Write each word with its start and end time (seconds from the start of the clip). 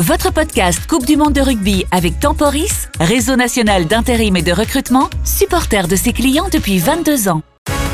Votre 0.00 0.30
podcast 0.30 0.86
Coupe 0.86 1.06
du 1.06 1.16
Monde 1.16 1.32
de 1.32 1.40
rugby 1.40 1.86
avec 1.90 2.20
Temporis, 2.20 2.90
réseau 3.00 3.34
national 3.34 3.86
d'intérim 3.86 4.36
et 4.36 4.42
de 4.42 4.52
recrutement, 4.52 5.08
supporter 5.24 5.88
de 5.88 5.96
ses 5.96 6.12
clients 6.12 6.48
depuis 6.52 6.78
22 6.78 7.30
ans. 7.30 7.40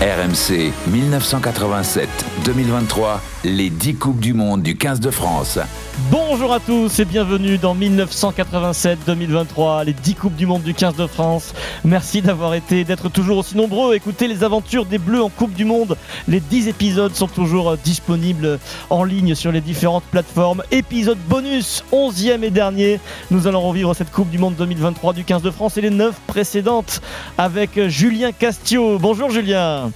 RMC 0.00 0.72
1987-2023, 0.90 3.20
les 3.44 3.70
10 3.70 3.94
Coupes 3.94 4.18
du 4.18 4.34
Monde 4.34 4.64
du 4.64 4.76
15 4.76 4.98
de 4.98 5.12
France. 5.12 5.60
Bonjour 6.10 6.54
à 6.54 6.60
tous 6.60 7.00
et 7.00 7.04
bienvenue 7.04 7.58
dans 7.58 7.76
1987-2023, 7.76 9.84
les 9.84 9.92
10 9.92 10.14
Coupes 10.14 10.34
du 10.34 10.46
Monde 10.46 10.62
du 10.62 10.72
15 10.72 10.96
de 10.96 11.06
France. 11.06 11.52
Merci 11.84 12.22
d'avoir 12.22 12.54
été, 12.54 12.84
d'être 12.84 13.10
toujours 13.10 13.36
aussi 13.38 13.56
nombreux 13.56 13.92
à 13.92 13.96
écouter 13.96 14.26
les 14.26 14.42
aventures 14.42 14.86
des 14.86 14.96
Bleus 14.96 15.22
en 15.22 15.28
Coupe 15.28 15.52
du 15.52 15.66
Monde. 15.66 15.98
Les 16.28 16.40
10 16.40 16.68
épisodes 16.68 17.14
sont 17.14 17.26
toujours 17.26 17.76
disponibles 17.76 18.58
en 18.88 19.04
ligne 19.04 19.34
sur 19.34 19.52
les 19.52 19.60
différentes 19.60 20.04
plateformes. 20.04 20.62
Épisode 20.70 21.18
bonus, 21.28 21.84
11e 21.92 22.42
et 22.42 22.50
dernier. 22.50 22.98
Nous 23.30 23.46
allons 23.46 23.60
revivre 23.60 23.94
cette 23.94 24.10
Coupe 24.10 24.30
du 24.30 24.38
Monde 24.38 24.56
2023 24.56 25.12
du 25.12 25.24
15 25.24 25.42
de 25.42 25.50
France 25.50 25.76
et 25.76 25.82
les 25.82 25.90
9 25.90 26.14
précédentes 26.26 27.02
avec 27.36 27.78
Julien 27.88 28.32
Castio. 28.32 28.98
Bonjour 28.98 29.30
Julien. 29.30 29.90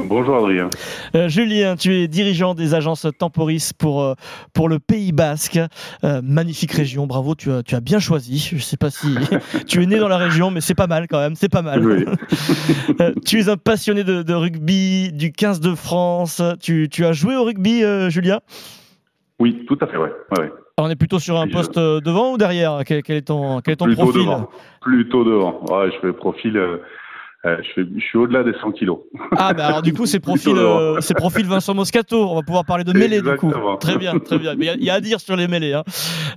Bonjour 0.00 0.36
Adrien. 0.36 0.70
Euh, 1.16 1.28
Julien, 1.28 1.74
tu 1.74 1.92
es 1.92 2.08
dirigeant 2.08 2.54
des 2.54 2.74
agences 2.74 3.06
Temporis 3.18 3.72
pour, 3.76 4.02
euh, 4.02 4.14
pour 4.54 4.68
le 4.68 4.78
Pays 4.78 5.10
Basque. 5.10 5.58
Euh, 6.04 6.20
magnifique 6.22 6.72
région, 6.72 7.06
bravo, 7.06 7.34
tu 7.34 7.50
as, 7.50 7.64
tu 7.64 7.74
as 7.74 7.80
bien 7.80 7.98
choisi. 7.98 8.38
Je 8.38 8.56
ne 8.56 8.60
sais 8.60 8.76
pas 8.76 8.90
si 8.90 9.08
tu 9.66 9.82
es 9.82 9.86
né 9.86 9.98
dans 9.98 10.08
la 10.08 10.16
région, 10.16 10.50
mais 10.50 10.60
c'est 10.60 10.76
pas 10.76 10.86
mal 10.86 11.08
quand 11.08 11.18
même, 11.18 11.34
c'est 11.34 11.48
pas 11.48 11.62
mal. 11.62 11.82
tu 13.26 13.40
es 13.40 13.48
un 13.48 13.56
passionné 13.56 14.04
de, 14.04 14.34
rugby, 14.34 15.12
du 15.12 15.32
15 15.32 15.60
de 15.60 15.74
France. 15.74 16.42
Tu, 16.60 16.88
tu 16.88 17.04
as 17.04 17.12
joué 17.12 17.36
au 17.36 17.44
rugby, 17.44 17.82
Julien? 18.08 18.40
Oui, 19.40 19.64
tout 19.66 19.78
à 19.80 19.86
fait, 19.88 19.96
ouais. 19.96 20.12
On 20.80 20.88
est 20.88 20.96
plutôt 20.96 21.18
sur 21.18 21.40
un 21.40 21.48
poste 21.48 21.76
devant 21.76 22.32
ou 22.34 22.38
derrière? 22.38 22.82
Quel, 22.86 23.02
est 23.08 23.26
ton, 23.26 23.60
quel 23.60 23.72
est 23.72 23.76
ton 23.76 23.86
Plutôt 23.86 24.02
profil? 24.02 24.20
devant. 24.20 24.48
Plutôt 24.80 25.24
devant. 25.24 25.60
Ouais, 25.68 25.90
je 25.90 25.98
fais 26.06 26.12
profil 26.12 26.56
euh, 27.44 27.56
je, 27.76 27.82
je, 27.82 28.00
suis 28.00 28.18
au-delà 28.18 28.42
des 28.42 28.52
100 28.60 28.72
kilos. 28.72 28.98
Ah, 29.36 29.54
bah 29.54 29.66
alors 29.66 29.82
du 29.82 29.92
coup, 29.92 30.06
c'est 30.06 30.18
profil, 30.20 30.56
euh, 30.56 30.98
profil 31.16 31.46
Vincent 31.46 31.72
Moscato. 31.72 32.28
On 32.28 32.34
va 32.34 32.42
pouvoir 32.42 32.64
parler 32.64 32.82
de 32.82 32.92
mêlée 32.92 33.22
du 33.22 33.36
coup. 33.36 33.52
Très 33.78 33.96
bien, 33.96 34.18
très 34.18 34.38
bien. 34.38 34.56
Mais 34.56 34.66
il 34.76 34.84
y, 34.84 34.90
a 34.90 34.94
à 34.94 35.00
dire 35.00 35.20
sur 35.20 35.36
les 35.36 35.46
mêlées. 35.46 35.72
Hein. 35.72 35.84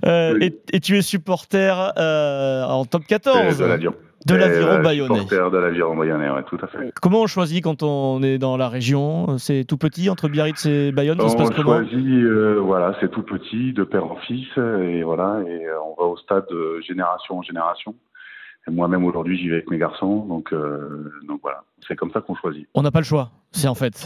Euh, 0.06 0.38
et, 0.40 0.80
tu 0.80 0.96
es 0.96 1.02
supporter 1.02 1.92
en 1.96 2.84
top 2.84 3.04
14 3.06 3.58
de 3.58 3.64
l'aviron. 3.64 3.94
De 4.24 4.36
l'aviron 4.36 4.80
bayonnais. 4.80 5.18
Supporter 5.18 5.50
de 5.50 5.58
l'aviron 5.58 5.96
bayonnais, 5.96 6.30
ouais, 6.30 6.44
tout 6.44 6.58
à 6.62 6.68
fait. 6.68 6.92
Comment 7.02 7.22
on 7.22 7.26
choisit 7.26 7.64
quand 7.64 7.82
on 7.82 8.22
est 8.22 8.38
dans 8.38 8.56
la 8.56 8.68
région? 8.68 9.38
C'est 9.38 9.64
tout 9.64 9.78
petit 9.78 10.08
entre 10.08 10.28
Biarritz 10.28 10.64
et 10.66 10.92
Bayonne? 10.92 11.20
Ça 11.20 11.30
se 11.30 11.36
passe 11.36 11.50
comment? 11.50 11.72
On 11.72 11.88
choisit, 11.88 12.24
voilà, 12.60 12.94
c'est 13.00 13.10
tout 13.10 13.24
petit, 13.24 13.72
de 13.72 13.82
père 13.82 14.04
en 14.04 14.16
fils, 14.16 14.46
et 14.56 15.02
voilà, 15.02 15.40
et 15.48 15.66
on 15.84 16.00
va 16.00 16.08
au 16.08 16.16
stade 16.16 16.44
de 16.48 16.80
génération 16.86 17.38
en 17.38 17.42
génération. 17.42 17.96
Moi-même 18.68 19.04
aujourd'hui, 19.04 19.36
j'y 19.38 19.48
vais 19.48 19.56
avec 19.56 19.70
mes 19.70 19.78
garçons, 19.78 20.24
donc, 20.26 20.52
euh, 20.52 21.12
donc 21.26 21.40
voilà, 21.42 21.64
c'est 21.86 21.96
comme 21.96 22.10
ça 22.12 22.20
qu'on 22.20 22.34
choisit. 22.34 22.68
On 22.74 22.82
n'a 22.82 22.90
pas 22.90 23.00
le 23.00 23.04
choix, 23.04 23.30
c'est 23.52 23.68
en 23.68 23.74
fait, 23.74 23.96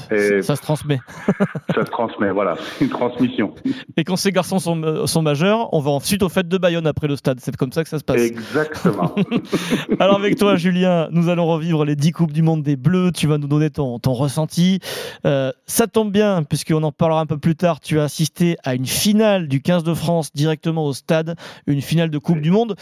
ça 0.43 0.57
se 0.57 0.63
transmet. 0.63 0.99
ça 1.75 1.85
se 1.85 1.91
transmet, 1.91 2.31
voilà, 2.31 2.57
une 2.81 2.89
transmission. 2.89 3.55
Et 3.97 4.05
quand 4.05 4.17
ces 4.17 4.33
garçons 4.33 4.59
sont, 4.59 4.83
euh, 4.83 5.07
sont 5.07 5.23
majeurs, 5.23 5.73
on 5.73 5.81
va 5.81 5.91
ensuite 5.91 6.23
aux 6.23 6.29
fêtes 6.29 6.49
de 6.49 6.59
Bayonne 6.59 6.87
après 6.87 7.07
le 7.07 7.17
stade, 7.17 7.39
c'est 7.41 7.55
comme 7.57 7.73
ça 7.73 7.85
que 7.85 7.89
ça 7.89 7.99
se 7.99 8.05
passe. 8.05 8.21
Exactement. 8.21 9.15
Alors 10.01 10.17
avec 10.17 10.37
toi, 10.37 10.57
Julien, 10.57 11.09
nous 11.11 11.29
allons 11.29 11.47
revivre 11.47 11.85
les 11.85 11.97
10 11.97 12.13
Coupes 12.13 12.33
du 12.33 12.43
Monde 12.43 12.63
des 12.63 12.77
Bleus, 12.77 13.13
tu 13.13 13.27
vas 13.27 13.39
nous 13.39 13.49
donner 13.49 13.71
ton, 13.71 13.99
ton 13.99 14.15
ressenti. 14.15 14.81
Euh, 15.25 15.53
ça 15.67 15.87
tombe 15.87 16.11
bien, 16.11 16.43
puisqu'on 16.43 16.83
en 16.83 16.93
parlera 16.93 17.21
un 17.21 17.27
peu 17.27 17.39
plus 17.39 17.57
tard, 17.57 17.81
tu 17.81 18.01
as 18.01 18.05
assisté 18.05 18.57
à 18.65 18.75
une 18.75 18.87
finale 18.87 19.49
du 19.49 19.63
15 19.63 19.85
de 19.85 19.95
France 19.95 20.33
directement 20.35 20.85
au 20.85 20.93
stade, 20.93 21.37
une 21.67 21.83
finale 21.83 22.11
de 22.11 22.19
Coupe 22.19 22.41
du 22.41 22.51
Monde. 22.51 22.75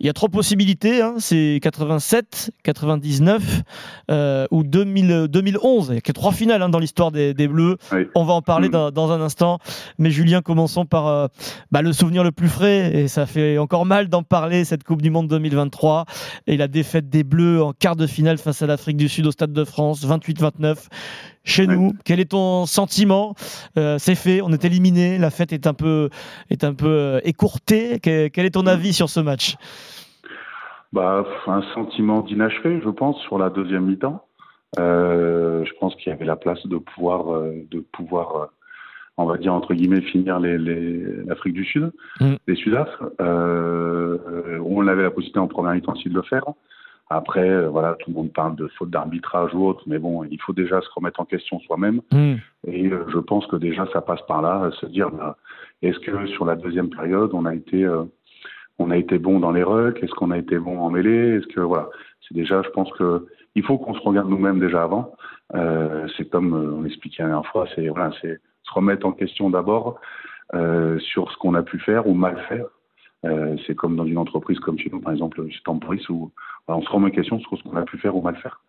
Il 0.00 0.06
y 0.06 0.10
a 0.10 0.12
trois 0.12 0.28
possibilités, 0.28 1.00
hein 1.00 1.14
c'est 1.18 1.60
87, 1.62 2.50
99 2.62 3.62
euh, 4.10 4.39
ou 4.50 4.62
2000, 4.62 5.26
2011. 5.28 5.88
Il 5.90 5.94
y 5.94 5.98
a 5.98 6.00
que 6.00 6.12
trois 6.12 6.32
finales 6.32 6.62
hein, 6.62 6.68
dans 6.68 6.78
l'histoire 6.78 7.10
des, 7.10 7.34
Bleus. 7.48 7.76
On 8.14 8.24
va 8.24 8.34
en 8.34 8.42
parler 8.42 8.68
mm. 8.68 8.90
dans, 8.90 9.12
un 9.12 9.20
instant. 9.20 9.58
Mais 9.98 10.10
Julien, 10.10 10.42
commençons 10.42 10.84
par 10.84 11.06
euh, 11.06 11.26
bah, 11.70 11.82
le 11.82 11.92
souvenir 11.92 12.24
le 12.24 12.32
plus 12.32 12.48
frais. 12.48 12.94
Et 12.94 13.08
ça 13.08 13.26
fait 13.26 13.58
encore 13.58 13.86
mal 13.86 14.08
d'en 14.08 14.22
parler, 14.22 14.64
cette 14.64 14.84
Coupe 14.84 15.02
du 15.02 15.10
Monde 15.10 15.28
2023. 15.28 16.04
Et 16.46 16.56
la 16.56 16.68
défaite 16.68 17.08
des 17.08 17.24
Bleus 17.24 17.62
en 17.62 17.72
quart 17.72 17.96
de 17.96 18.06
finale 18.06 18.38
face 18.38 18.62
à 18.62 18.66
l'Afrique 18.66 18.96
du 18.96 19.08
Sud 19.08 19.26
au 19.26 19.30
Stade 19.30 19.52
de 19.52 19.64
France, 19.64 20.06
28-29 20.06 20.88
chez 21.44 21.66
nous. 21.66 21.92
Quel 22.04 22.20
est 22.20 22.30
ton 22.30 22.66
sentiment? 22.66 23.34
Euh, 23.78 23.96
C'est 23.98 24.14
fait, 24.14 24.42
on 24.42 24.52
est 24.52 24.64
éliminé, 24.64 25.18
la 25.18 25.30
fête 25.30 25.52
est 25.52 25.66
un 25.66 25.74
peu, 25.74 26.10
est 26.50 26.64
un 26.64 26.74
peu 26.74 27.20
écourtée. 27.24 27.98
quel 28.00 28.46
est 28.46 28.54
ton 28.54 28.66
avis 28.66 28.92
sur 28.92 29.08
ce 29.08 29.20
match? 29.20 29.56
Bah, 30.92 31.24
un 31.46 31.62
sentiment 31.74 32.22
d'inachevé, 32.22 32.80
je 32.84 32.90
pense, 32.90 33.16
sur 33.20 33.38
la 33.38 33.48
deuxième 33.48 33.86
mi-temps. 33.86 34.24
Euh, 34.78 35.64
je 35.64 35.72
pense 35.80 35.94
qu'il 35.96 36.10
y 36.10 36.12
avait 36.12 36.24
la 36.24 36.36
place 36.36 36.64
de 36.66 36.76
pouvoir, 36.78 37.34
euh, 37.34 37.66
de 37.70 37.80
pouvoir, 37.80 38.36
euh, 38.36 38.46
on 39.16 39.24
va 39.24 39.36
dire 39.36 39.52
entre 39.52 39.74
guillemets, 39.74 40.00
finir 40.00 40.38
l'Afrique 40.40 41.54
du 41.54 41.64
Sud, 41.64 41.92
mm. 42.20 42.34
les 42.46 42.54
Sudaf. 42.54 42.88
Euh, 43.20 44.58
on 44.64 44.86
avait 44.86 45.02
la 45.02 45.10
possibilité 45.10 45.40
en 45.40 45.48
première 45.48 45.72
mi-temps 45.72 45.92
aussi 45.92 46.08
de 46.08 46.14
le 46.14 46.22
faire. 46.22 46.44
Après, 47.12 47.66
voilà, 47.66 47.96
tout 47.98 48.10
le 48.10 48.14
monde 48.14 48.32
parle 48.32 48.54
de 48.54 48.68
faute 48.78 48.90
d'arbitrage 48.90 49.52
ou 49.52 49.66
autre, 49.66 49.82
mais 49.88 49.98
bon, 49.98 50.22
il 50.22 50.40
faut 50.40 50.52
déjà 50.52 50.80
se 50.80 50.88
remettre 50.94 51.18
en 51.18 51.24
question 51.24 51.58
soi-même. 51.60 52.00
Mm. 52.12 52.34
Et 52.68 52.88
je 52.88 53.18
pense 53.18 53.46
que 53.48 53.56
déjà, 53.56 53.84
ça 53.92 54.00
passe 54.00 54.24
par 54.28 54.42
là, 54.42 54.70
se 54.80 54.86
dire, 54.86 55.10
bah, 55.10 55.36
est-ce 55.82 55.98
que 55.98 56.26
sur 56.28 56.44
la 56.44 56.54
deuxième 56.54 56.88
période, 56.88 57.30
on 57.32 57.46
a 57.46 57.54
été 57.54 57.84
on 58.78 58.90
a 58.90 58.96
été 58.96 59.18
bon 59.18 59.40
dans 59.40 59.52
les 59.52 59.62
rucks, 59.62 60.02
est-ce 60.02 60.12
qu'on 60.12 60.30
a 60.30 60.38
été 60.38 60.58
bon 60.58 60.78
en 60.78 60.88
mêlée, 60.88 61.36
est-ce 61.36 61.46
que 61.48 61.60
voilà, 61.60 61.90
c'est 62.26 62.34
déjà, 62.34 62.62
je 62.62 62.70
pense 62.70 62.90
que 62.92 63.26
il 63.60 63.66
faut 63.66 63.76
qu'on 63.76 63.92
se 63.92 64.00
regarde 64.00 64.30
nous-mêmes 64.30 64.58
déjà 64.58 64.82
avant. 64.82 65.12
Euh, 65.54 66.08
c'est 66.16 66.30
comme 66.30 66.54
euh, 66.54 66.72
on 66.78 66.86
expliquait 66.86 67.22
la 67.22 67.28
dernière 67.28 67.50
fois, 67.50 67.66
c'est 67.74 67.84
se 67.84 68.74
remettre 68.74 69.06
en 69.06 69.12
question 69.12 69.50
d'abord 69.50 70.00
euh, 70.54 70.98
sur 70.98 71.30
ce 71.30 71.36
qu'on 71.36 71.52
a 71.54 71.62
pu 71.62 71.78
faire 71.78 72.06
ou 72.06 72.14
mal 72.14 72.38
faire. 72.48 72.64
C'est 73.66 73.74
comme 73.74 73.96
dans 73.96 74.06
une 74.06 74.16
entreprise 74.16 74.58
comme 74.60 74.78
chez 74.78 74.88
nous, 74.90 75.00
par 75.00 75.12
exemple 75.12 75.46
chez 75.50 75.60
Temporis, 75.62 76.08
où 76.08 76.32
on 76.68 76.80
se 76.80 76.88
remet 76.88 77.08
en 77.08 77.10
question 77.10 77.38
sur 77.38 77.58
ce 77.58 77.62
qu'on 77.64 77.76
a 77.76 77.82
pu 77.82 77.98
faire 77.98 78.16
ou 78.16 78.22
mal 78.22 78.36
faire. 78.36 78.62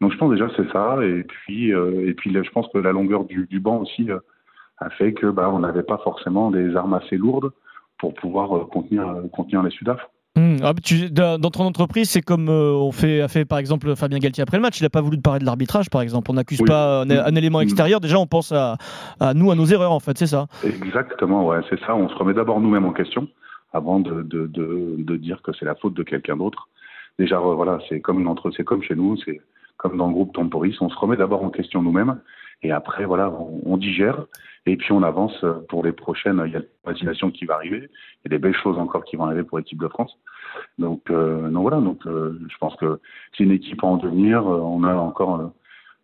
Donc 0.00 0.12
je 0.12 0.18
pense 0.18 0.30
déjà 0.30 0.48
c'est 0.56 0.70
ça, 0.70 0.98
et 1.02 1.24
puis 1.24 1.70
et 1.70 2.14
puis 2.14 2.32
je 2.32 2.50
pense 2.52 2.68
que 2.68 2.78
la 2.78 2.92
longueur 2.92 3.24
du, 3.24 3.58
banc 3.58 3.78
aussi 3.78 4.08
a 4.78 4.90
fait 4.90 5.14
que 5.14 5.26
bah, 5.26 5.50
on 5.52 5.58
n'avait 5.58 5.82
pas 5.82 5.98
forcément 5.98 6.52
des 6.52 6.76
armes 6.76 6.94
assez 6.94 7.16
lourdes 7.16 7.50
pour 7.98 8.14
pouvoir 8.14 8.68
contenir, 8.68 9.04
contenir 9.32 9.64
les 9.64 9.70
Sudaf. 9.70 10.00
Mmh. 10.38 10.56
Ah, 10.62 10.72
dans 11.38 11.50
ton 11.50 11.64
entreprise, 11.64 12.10
c'est 12.10 12.22
comme 12.22 12.48
euh, 12.48 12.72
on 12.72 12.92
fait, 12.92 13.20
a 13.20 13.28
fait 13.28 13.44
par 13.44 13.58
exemple 13.58 13.94
Fabien 13.96 14.18
Galtier 14.18 14.42
après 14.42 14.56
le 14.56 14.62
match. 14.62 14.80
Il 14.80 14.84
n'a 14.84 14.90
pas 14.90 15.00
voulu 15.00 15.18
parler 15.18 15.40
de 15.40 15.44
l'arbitrage, 15.44 15.90
par 15.90 16.00
exemple. 16.00 16.30
On 16.30 16.34
n'accuse 16.34 16.62
pas 16.64 17.02
un, 17.02 17.34
élément 17.34 17.58
mmh. 17.58 17.62
extérieur. 17.62 18.00
Déjà, 18.00 18.18
on 18.18 18.26
pense 18.26 18.52
à, 18.52 18.76
à, 19.20 19.34
nous, 19.34 19.50
à 19.50 19.54
nos 19.54 19.66
erreurs, 19.66 19.92
en 19.92 20.00
fait. 20.00 20.16
C'est 20.16 20.26
ça. 20.26 20.46
Exactement, 20.64 21.46
ouais, 21.46 21.60
c'est 21.68 21.80
ça. 21.80 21.96
On 21.96 22.08
se 22.08 22.14
remet 22.14 22.34
d'abord 22.34 22.60
nous-mêmes 22.60 22.86
en 22.86 22.92
question 22.92 23.28
avant 23.72 24.00
de, 24.00 24.22
de, 24.22 24.46
de, 24.46 24.96
de 24.98 25.16
dire 25.16 25.42
que 25.42 25.52
c'est 25.58 25.64
la 25.64 25.74
faute 25.74 25.94
de 25.94 26.02
quelqu'un 26.02 26.36
d'autre. 26.36 26.68
Déjà, 27.18 27.38
voilà, 27.38 27.80
c'est 27.88 28.00
comme 28.00 28.20
une 28.20 28.28
entre, 28.28 28.50
c'est 28.52 28.64
comme 28.64 28.82
chez 28.82 28.94
nous, 28.94 29.16
c'est 29.24 29.40
comme 29.76 29.96
dans 29.96 30.06
le 30.06 30.12
groupe 30.12 30.32
Temporis. 30.32 30.76
On 30.80 30.88
se 30.88 30.96
remet 30.96 31.16
d'abord 31.16 31.42
en 31.42 31.50
question 31.50 31.82
nous-mêmes 31.82 32.18
et 32.62 32.70
après, 32.70 33.04
voilà, 33.04 33.30
on, 33.30 33.60
on 33.66 33.76
digère 33.76 34.24
et 34.72 34.76
puis 34.76 34.92
on 34.92 35.02
avance 35.02 35.44
pour 35.68 35.84
les 35.84 35.92
prochaines. 35.92 36.42
Il 36.46 36.52
y 36.52 36.56
a 36.56 36.60
la 36.60 36.64
vaccination 36.84 37.30
qui 37.30 37.44
va 37.44 37.54
arriver. 37.54 37.88
Il 38.24 38.30
y 38.30 38.34
a 38.34 38.36
des 38.36 38.38
belles 38.38 38.56
choses 38.56 38.78
encore 38.78 39.04
qui 39.04 39.16
vont 39.16 39.24
arriver 39.24 39.42
pour 39.42 39.58
l'équipe 39.58 39.80
de 39.80 39.88
France. 39.88 40.16
Donc, 40.78 41.10
euh, 41.10 41.48
donc 41.50 41.62
voilà. 41.62 41.80
Donc 41.80 42.06
euh, 42.06 42.38
je 42.48 42.58
pense 42.58 42.74
que 42.76 43.00
c'est 43.36 43.44
une 43.44 43.52
équipe 43.52 43.82
en 43.82 43.96
devenir. 43.96 44.44
On 44.46 44.84
a 44.84 44.94
encore. 44.94 45.52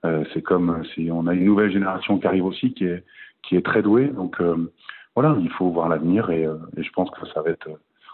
Euh, 0.05 0.25
c'est 0.35 0.43
comme 0.43 0.85
si 0.95 1.09
on 1.11 1.27
a 1.27 1.35
une 1.35 1.45
nouvelle 1.45 1.73
génération 1.73 2.19
qui 2.19 2.27
arrive 2.27 2.45
aussi, 2.45 2.75
qui 2.75 2.85
est 2.85 3.05
qui 3.43 3.57
est 3.57 3.65
très 3.65 3.83
douée. 3.83 4.09
Donc 4.09 4.41
euh, 4.41 4.73
voilà, 5.15 5.37
il 5.41 5.51
faut 5.51 5.71
voir 5.71 5.89
l'avenir 5.89 6.31
et, 6.31 6.43
et, 6.43 6.83
je 6.83 6.91
pense 6.93 7.11
que 7.11 7.27
ça 7.29 7.43
va 7.43 7.51
être. 7.51 7.69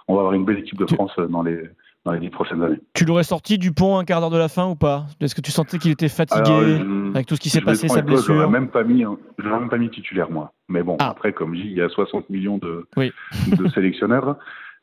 On 0.08 0.14
va 0.14 0.20
avoir 0.20 0.34
une 0.34 0.44
belle 0.44 0.58
équipe 0.58 0.78
de 0.78 0.86
France 0.86 1.16
dans 1.16 1.42
les 1.42 1.62
dans 2.04 2.12
les 2.12 2.20
dix 2.20 2.30
prochaines 2.30 2.62
années. 2.62 2.80
Tu 2.94 3.04
l'aurais 3.04 3.24
sorti 3.24 3.58
du 3.58 3.72
pont 3.72 3.98
un 3.98 4.04
quart 4.04 4.20
d'heure 4.20 4.30
de 4.30 4.38
la 4.38 4.48
fin 4.48 4.66
ou 4.66 4.74
pas? 4.74 5.06
Est-ce 5.20 5.34
que 5.34 5.40
tu 5.40 5.50
sentais 5.50 5.78
qu'il 5.78 5.90
était 5.90 6.08
fatigué 6.08 6.80
avec 7.14 7.26
tout 7.26 7.36
ce 7.36 7.40
qui 7.40 7.50
s'est 7.50 7.60
passé, 7.60 7.88
sa 7.88 8.02
blessure? 8.02 8.34
Je 8.34 8.40
n'aurais 8.40 8.50
même, 8.50 8.68
pas 8.68 8.84
mis, 8.84 9.04
même 9.38 9.68
pas 9.68 9.78
mis 9.78 9.90
titulaire, 9.90 10.30
moi. 10.30 10.52
Mais 10.68 10.82
bon, 10.82 10.96
ah. 10.98 11.10
après, 11.10 11.32
comme 11.32 11.54
je 11.54 11.62
dis, 11.62 11.68
il 11.68 11.76
y 11.76 11.82
a 11.82 11.88
60 11.88 12.30
millions 12.30 12.58
de, 12.58 12.86
de 12.96 13.68
sélectionneurs. 13.68 14.36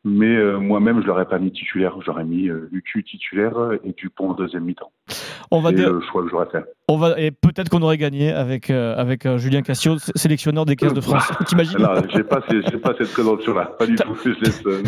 Mais 0.04 0.38
euh, 0.38 0.60
moi-même, 0.60 1.02
je 1.02 1.08
l'aurais 1.08 1.28
pas 1.28 1.40
mis 1.40 1.52
titulaire. 1.52 2.00
J'aurais 2.06 2.24
mis 2.24 2.50
euh, 2.50 2.70
Lucu 2.72 3.04
titulaire 3.04 3.74
et 3.84 3.94
Dupont 3.94 4.30
en 4.30 4.34
deuxième 4.34 4.64
mi-temps. 4.64 4.92
On 5.52 5.60
va 5.60 5.72
le 5.72 6.02
choix 6.02 6.24
que 6.24 6.30
j'aurais 6.30 6.50
fait. 6.50 6.64
On 6.90 6.96
va, 6.96 7.20
et 7.20 7.32
peut-être 7.32 7.68
qu'on 7.68 7.82
aurait 7.82 7.98
gagné 7.98 8.32
avec, 8.32 8.70
euh, 8.70 8.96
avec 8.96 9.26
euh, 9.26 9.38
Julien 9.38 9.62
Cassio, 9.62 9.98
sélectionneur 10.16 10.64
des 10.64 10.78
15 10.78 10.94
de 10.94 11.02
France. 11.02 11.24
T'imagines 11.46 11.80
Là, 11.80 12.02
j'ai 12.16 12.24
pas, 12.24 12.40
pas 12.40 12.94
cette 12.98 13.12
présomption-là. 13.12 13.72
Pas 13.78 13.88
du 13.88 13.96
tout. 13.96 14.16
Je 14.24 14.30
laisse 14.42 14.62
euh, 14.66 14.82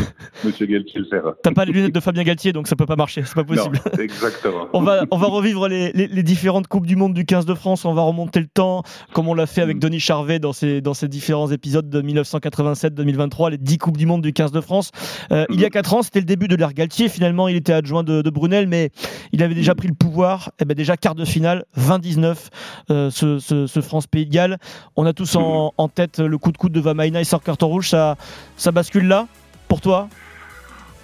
Monsieur 0.45 0.65
Galtier 0.65 1.01
le 1.01 1.07
faire. 1.07 1.33
T'as 1.43 1.51
pas 1.51 1.65
les 1.65 1.73
lunettes 1.73 1.93
de 1.93 1.99
Fabien 1.99 2.23
Galtier, 2.23 2.53
donc 2.53 2.69
ça 2.69 2.77
peut 2.77 2.85
pas 2.85 2.95
marcher. 2.95 3.23
C'est 3.25 3.35
pas 3.35 3.43
possible. 3.43 3.81
Non, 3.85 3.91
exactement. 4.01 4.69
on, 4.71 4.81
va, 4.81 5.03
on 5.11 5.17
va 5.17 5.27
revivre 5.27 5.67
les, 5.67 5.91
les, 5.91 6.07
les, 6.07 6.23
différentes 6.23 6.67
Coupes 6.67 6.85
du 6.85 6.95
Monde 6.95 7.13
du 7.13 7.25
15 7.25 7.45
de 7.45 7.53
France. 7.53 7.83
On 7.83 7.93
va 7.93 8.03
remonter 8.03 8.39
le 8.39 8.47
temps, 8.47 8.83
comme 9.11 9.27
on 9.27 9.33
l'a 9.33 9.45
fait 9.45 9.61
avec 9.61 9.75
mm. 9.75 9.81
Denis 9.81 9.99
Charvet 9.99 10.39
dans 10.39 10.53
ces, 10.53 10.79
dans 10.79 10.93
ces 10.93 11.09
différents 11.09 11.51
épisodes 11.51 11.89
de 11.89 12.01
1987-2023, 12.01 13.51
les 13.51 13.57
10 13.57 13.77
Coupes 13.77 13.97
du 13.97 14.05
Monde 14.05 14.21
du 14.21 14.31
15 14.31 14.53
de 14.53 14.61
France. 14.61 14.91
Euh, 15.33 15.43
mm. 15.49 15.53
Il 15.53 15.59
y 15.59 15.65
a 15.65 15.69
4 15.69 15.95
ans, 15.95 16.01
c'était 16.01 16.19
le 16.19 16.25
début 16.25 16.47
de 16.47 16.55
l'ère 16.55 16.73
Galtier. 16.73 17.09
Finalement, 17.09 17.49
il 17.49 17.57
était 17.57 17.73
adjoint 17.73 18.03
de, 18.03 18.21
de, 18.21 18.29
Brunel, 18.29 18.67
mais 18.67 18.91
il 19.33 19.43
avait 19.43 19.53
déjà 19.53 19.73
mm. 19.73 19.75
pris 19.75 19.87
le 19.89 19.95
pouvoir. 19.95 20.51
Et 20.59 20.61
eh 20.61 20.65
ben 20.65 20.75
déjà, 20.75 20.95
quart 20.95 21.15
de 21.15 21.25
finale, 21.25 21.65
20-19 21.89 22.49
euh, 22.91 23.09
ce, 23.09 23.39
ce, 23.39 23.67
ce 23.67 23.81
France-Pays 23.81 24.25
de 24.25 24.31
Galles. 24.31 24.57
On 24.95 25.05
a 25.05 25.13
tous 25.13 25.35
en, 25.35 25.73
en, 25.77 25.87
tête 25.87 26.19
le 26.19 26.37
coup 26.37 26.51
de 26.51 26.57
coude 26.57 26.71
de 26.71 26.79
Vamaina 26.79 27.21
et 27.21 27.23
sort 27.23 27.43
carton 27.43 27.67
rouge. 27.67 27.89
Ça, 27.89 28.15
ça 28.57 28.71
bascule 28.71 29.07
là 29.07 29.27
pour 29.67 29.81
toi? 29.81 30.07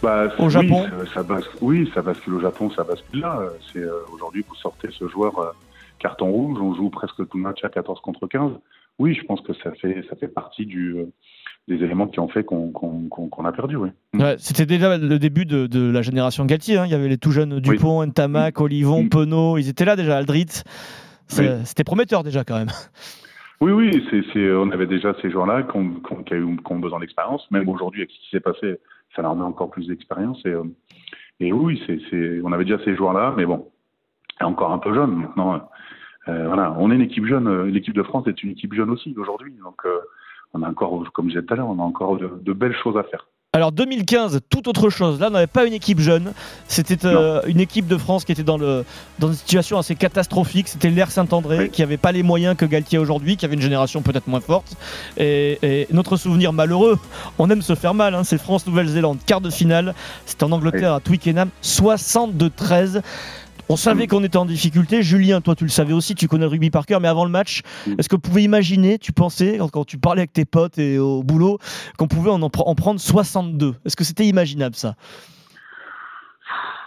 Bah, 0.03 0.27
Au 0.37 0.49
Japon? 0.49 0.85
oui 0.99 1.07
ça, 1.13 1.23
bas, 1.23 1.39
oui, 1.61 1.91
ça 1.93 2.01
bascule 2.01 2.35
au 2.35 2.39
Japon, 2.39 2.69
ça 2.75 2.83
bascule 2.83 3.21
là. 3.21 3.39
C'est 3.71 3.79
euh, 3.79 4.01
Aujourd'hui, 4.13 4.45
vous 4.47 4.55
sortez 4.55 4.89
ce 4.91 5.07
joueur 5.07 5.39
euh, 5.39 5.51
carton 5.99 6.29
rouge, 6.29 6.59
on 6.61 6.75
joue 6.75 6.89
presque 6.89 7.27
tout 7.27 7.37
le 7.37 7.43
match 7.43 7.63
à 7.63 7.69
14 7.69 7.99
contre 8.01 8.27
15. 8.27 8.51
Oui, 8.99 9.13
je 9.13 9.25
pense 9.25 9.41
que 9.41 9.53
ça 9.53 9.71
fait, 9.71 10.05
ça 10.09 10.15
fait 10.15 10.27
partie 10.27 10.65
du, 10.65 10.91
euh, 10.97 11.11
des 11.67 11.75
éléments 11.75 12.07
qui 12.07 12.19
ont 12.19 12.27
fait 12.27 12.43
qu'on 12.43 12.71
qu 12.71 13.29
qu 13.29 13.45
a 13.47 13.51
perdu. 13.51 13.75
Oui. 13.75 13.89
Ouais, 14.13 14.35
C'était 14.37 14.65
déjà 14.65 14.97
le 14.97 15.17
début 15.17 15.45
de, 15.45 15.67
de 15.67 15.91
la 15.91 16.01
génération 16.01 16.45
Galtier. 16.45 16.77
Hein. 16.77 16.85
Il 16.85 16.91
y 16.91 16.95
avait 16.95 17.07
les 17.07 17.17
tout 17.17 17.31
jeunes 17.31 17.59
Dupont, 17.59 18.01
oui. 18.01 18.07
Ntamak, 18.07 18.61
Olivon, 18.61 19.03
mmh. 19.03 19.09
Penaud. 19.09 19.57
Ils 19.57 19.69
étaient 19.69 19.85
là 19.85 19.95
déjà, 19.95 20.17
Aldrit. 20.17 20.63
Oui. 21.37 21.45
C'était 21.63 21.83
prometteur 21.83 22.23
déjà 22.23 22.43
quand 22.43 22.57
même. 22.57 22.69
Oui, 23.61 23.71
oui, 23.71 23.91
c 24.11 24.17
est, 24.17 24.33
c 24.33 24.39
est, 24.39 24.51
on 24.51 24.69
avait 24.71 24.85
déjà 24.85 25.15
ces 25.21 25.31
joueurs-là 25.31 25.63
qui 25.63 25.77
ont, 25.77 26.79
besoin 26.79 26.99
d'expérience. 26.99 27.49
Même 27.51 27.69
aujourd'hui, 27.69 28.01
avec 28.01 28.11
ce 28.11 28.19
qui 28.19 28.29
s'est 28.29 28.41
passé, 28.41 28.79
ça 29.15 29.21
leur 29.21 29.35
met 29.35 29.43
encore 29.43 29.71
plus 29.71 29.87
d'expérience. 29.87 30.39
Et, 30.45 30.49
euh, 30.49 30.63
et, 31.39 31.53
oui, 31.53 31.81
on 32.43 32.51
avait 32.51 32.65
déjà 32.65 32.83
ces 32.83 32.95
joueurs-là, 32.95 33.33
mais 33.37 33.45
bon, 33.45 33.71
encore 34.41 34.71
un 34.71 34.79
peu 34.79 34.93
jeune 34.93 35.15
maintenant. 35.15 35.69
Euh, 36.27 36.47
voilà, 36.47 36.75
on 36.77 36.91
est 36.91 36.95
une 36.95 37.01
équipe 37.01 37.25
jeune. 37.25 37.63
L'équipe 37.67 37.93
de 37.93 38.03
France 38.03 38.27
est 38.27 38.43
une 38.43 38.51
équipe 38.51 38.73
jeune 38.73 38.89
aussi 38.89 39.15
aujourd'hui. 39.17 39.53
Donc, 39.63 39.85
euh, 39.85 39.99
on 40.55 40.63
a 40.63 40.69
encore, 40.69 41.03
comme 41.13 41.25
je 41.25 41.35
disais 41.35 41.45
tout 41.45 41.53
à 41.53 41.57
l'heure, 41.57 41.67
on 41.67 41.79
a 41.79 41.83
encore 41.83 42.17
de, 42.17 42.31
de 42.41 42.53
belles 42.53 42.75
choses 42.81 42.97
à 42.97 43.03
faire. 43.03 43.27
Alors 43.53 43.71
2015, 43.71 44.41
tout 44.49 44.67
autre 44.67 44.89
chose. 44.89 45.17
Là, 45.21 45.27
on 45.27 45.31
n'avait 45.31 45.47
pas 45.47 45.65
une 45.65 45.71
équipe 45.71 46.01
jeune. 46.01 46.33
C'était 46.67 47.05
euh, 47.05 47.39
une 47.47 47.61
équipe 47.61 47.87
de 47.87 47.95
France 47.95 48.25
qui 48.25 48.33
était 48.33 48.43
dans, 48.43 48.57
le, 48.57 48.83
dans 49.17 49.29
une 49.29 49.33
situation 49.33 49.77
assez 49.77 49.95
catastrophique. 49.95 50.67
C'était 50.67 50.89
l'Air 50.89 51.09
Saint-André 51.09 51.59
oui. 51.59 51.69
qui 51.69 51.79
n'avait 51.79 51.95
pas 51.95 52.11
les 52.11 52.21
moyens 52.21 52.57
que 52.57 52.65
Galtier 52.65 52.99
aujourd'hui, 52.99 53.37
qui 53.37 53.45
avait 53.45 53.53
une 53.53 53.61
génération 53.61 54.01
peut-être 54.01 54.27
moins 54.27 54.41
forte. 54.41 54.75
Et, 55.15 55.57
et, 55.61 55.87
notre 55.91 56.17
souvenir 56.17 56.51
malheureux, 56.51 56.99
on 57.39 57.49
aime 57.49 57.61
se 57.61 57.75
faire 57.75 57.93
mal. 57.93 58.13
Hein, 58.13 58.25
c'est 58.25 58.37
France-Nouvelle-Zélande, 58.37 59.19
quart 59.25 59.39
de 59.39 59.49
finale. 59.49 59.95
C'était 60.25 60.43
en 60.43 60.51
Angleterre 60.51 60.91
oui. 60.91 60.97
à 60.97 60.99
Twickenham, 60.99 61.47
62-13. 61.63 63.01
On 63.67 63.77
savait 63.77 64.05
qu'on 64.05 64.23
était 64.23 64.37
en 64.37 64.45
difficulté. 64.45 65.01
Julien, 65.01 65.41
toi, 65.41 65.55
tu 65.55 65.63
le 65.63 65.71
savais 65.71 65.93
aussi, 65.93 66.13
tu 66.13 66.27
connais 66.27 66.45
le 66.45 66.49
rugby 66.49 66.69
par 66.69 66.85
cœur, 66.85 67.01
mais 67.01 67.07
avant 67.07 67.25
le 67.25 67.31
match, 67.31 67.61
est-ce 67.97 68.07
que 68.07 68.15
vous 68.15 68.21
pouvez 68.21 68.43
imaginer, 68.43 68.99
tu 68.99 69.11
pensais, 69.11 69.57
quand, 69.57 69.69
quand, 69.69 69.85
tu 69.85 69.97
parlais 69.97 70.21
avec 70.21 70.33
tes 70.33 70.45
potes 70.45 70.77
et 70.77 70.99
au 70.99 71.23
boulot, 71.23 71.57
qu'on 71.97 72.07
pouvait 72.07 72.29
en, 72.29 72.41
en, 72.41 72.49
prendre 72.49 72.99
62 72.99 73.73
Est-ce 73.83 73.95
que 73.95 74.03
c'était 74.03 74.25
imaginable 74.25 74.75
ça? 74.75 74.93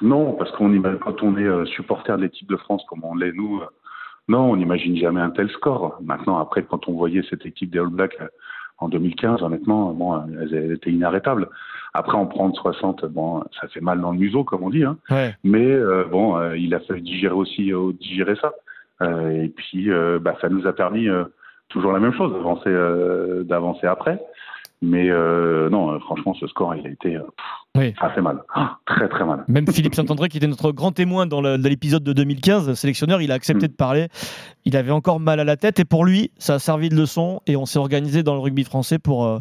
Non, 0.03 0.35
parce 0.35 0.53
qu'on 0.53 0.81
quand 1.01 1.23
on 1.23 1.37
est 1.37 1.67
supporter 1.75 2.17
de 2.17 2.23
l'équipe 2.23 2.49
de 2.49 2.57
France, 2.57 2.83
comme 2.89 3.03
on 3.03 3.17
l'est 3.17 3.33
nous, 3.33 3.61
non, 4.29 4.53
on 4.53 4.57
n'imagine 4.57 4.97
jamais 4.97 5.21
un 5.21 5.31
tel 5.31 5.51
score. 5.51 5.99
Maintenant, 6.03 6.39
après, 6.39 6.63
quand 6.63 6.87
on 6.87 6.93
voyait 6.93 7.25
cette 7.29 7.45
équipe 7.45 7.71
des 7.71 7.81
All 7.81 7.89
Blacks 7.89 8.17
en 8.79 8.89
2015, 8.89 9.43
honnêtement, 9.43 9.93
bon, 9.93 10.23
elles 10.41 10.73
étaient 10.73 10.93
inarrêtables. 10.93 11.49
Après, 11.95 12.17
en 12.17 12.27
prendre 12.27 12.55
60, 12.55 13.07
bon, 13.07 13.43
ça 13.61 13.69
fait 13.69 13.81
mal 13.81 14.01
dans 14.01 14.13
le 14.13 14.19
museau, 14.19 14.45
comme 14.45 14.63
on 14.63 14.71
dit. 14.71 14.85
Hein. 14.85 14.99
Ouais. 15.11 15.35
Mais 15.45 15.67
euh, 15.67 16.05
bon, 16.11 16.37
euh, 16.37 16.57
il 16.57 16.75
a 16.75 16.81
fallu 16.81 17.01
digérer 17.01 17.35
aussi, 17.35 17.73
euh, 17.73 17.93
digérer 18.01 18.35
ça. 18.41 18.53
Et 19.01 19.53
puis, 19.55 19.91
bah, 20.21 20.35
ça 20.41 20.49
nous 20.49 20.67
a 20.67 20.73
permis 20.73 21.07
toujours 21.69 21.93
la 21.93 22.01
même 22.01 22.13
chose, 22.15 22.33
d'avancer, 22.33 23.45
d'avancer 23.45 23.87
après. 23.87 24.21
Mais 24.83 25.09
non, 25.71 26.01
franchement, 26.01 26.35
ce 26.35 26.49
score, 26.49 26.75
il 26.75 26.85
a 26.85 26.91
été 26.91 27.17
oui. 27.77 27.95
assez 28.01 28.21
mal. 28.21 28.43
Ah, 28.53 28.79
très, 28.87 29.09
très 29.09 29.25
mal. 29.25 29.45
Même 29.47 29.69
Philippe 29.69 29.95
Saint-André, 29.95 30.29
qui 30.29 30.39
était 30.39 30.49
notre 30.49 30.73
grand 30.73 30.91
témoin 30.91 31.27
dans 31.27 31.41
l'épisode 31.41 32.03
de 32.03 32.13
2015, 32.13 32.75
sélectionneur, 32.75 33.23
il 33.23 33.31
a 33.31 33.35
accepté 33.35 33.67
mmh. 33.67 33.71
de 33.71 33.77
parler. 33.77 34.09
Il 34.65 34.77
avait 34.77 34.91
encore 34.91 35.21
mal 35.21 35.39
à 35.39 35.45
la 35.45 35.57
tête. 35.57 35.79
Et 35.79 35.85
pour 35.85 36.05
lui, 36.05 36.33
ça 36.37 36.55
a 36.55 36.59
servi 36.59 36.89
de 36.89 36.97
leçon. 36.97 37.41
Et 37.47 37.55
on 37.55 37.67
s'est 37.67 37.79
organisé 37.79 38.25
dans 38.25 38.35
le 38.35 38.41
rugby 38.41 38.65
français 38.65 38.99
pour 38.99 39.41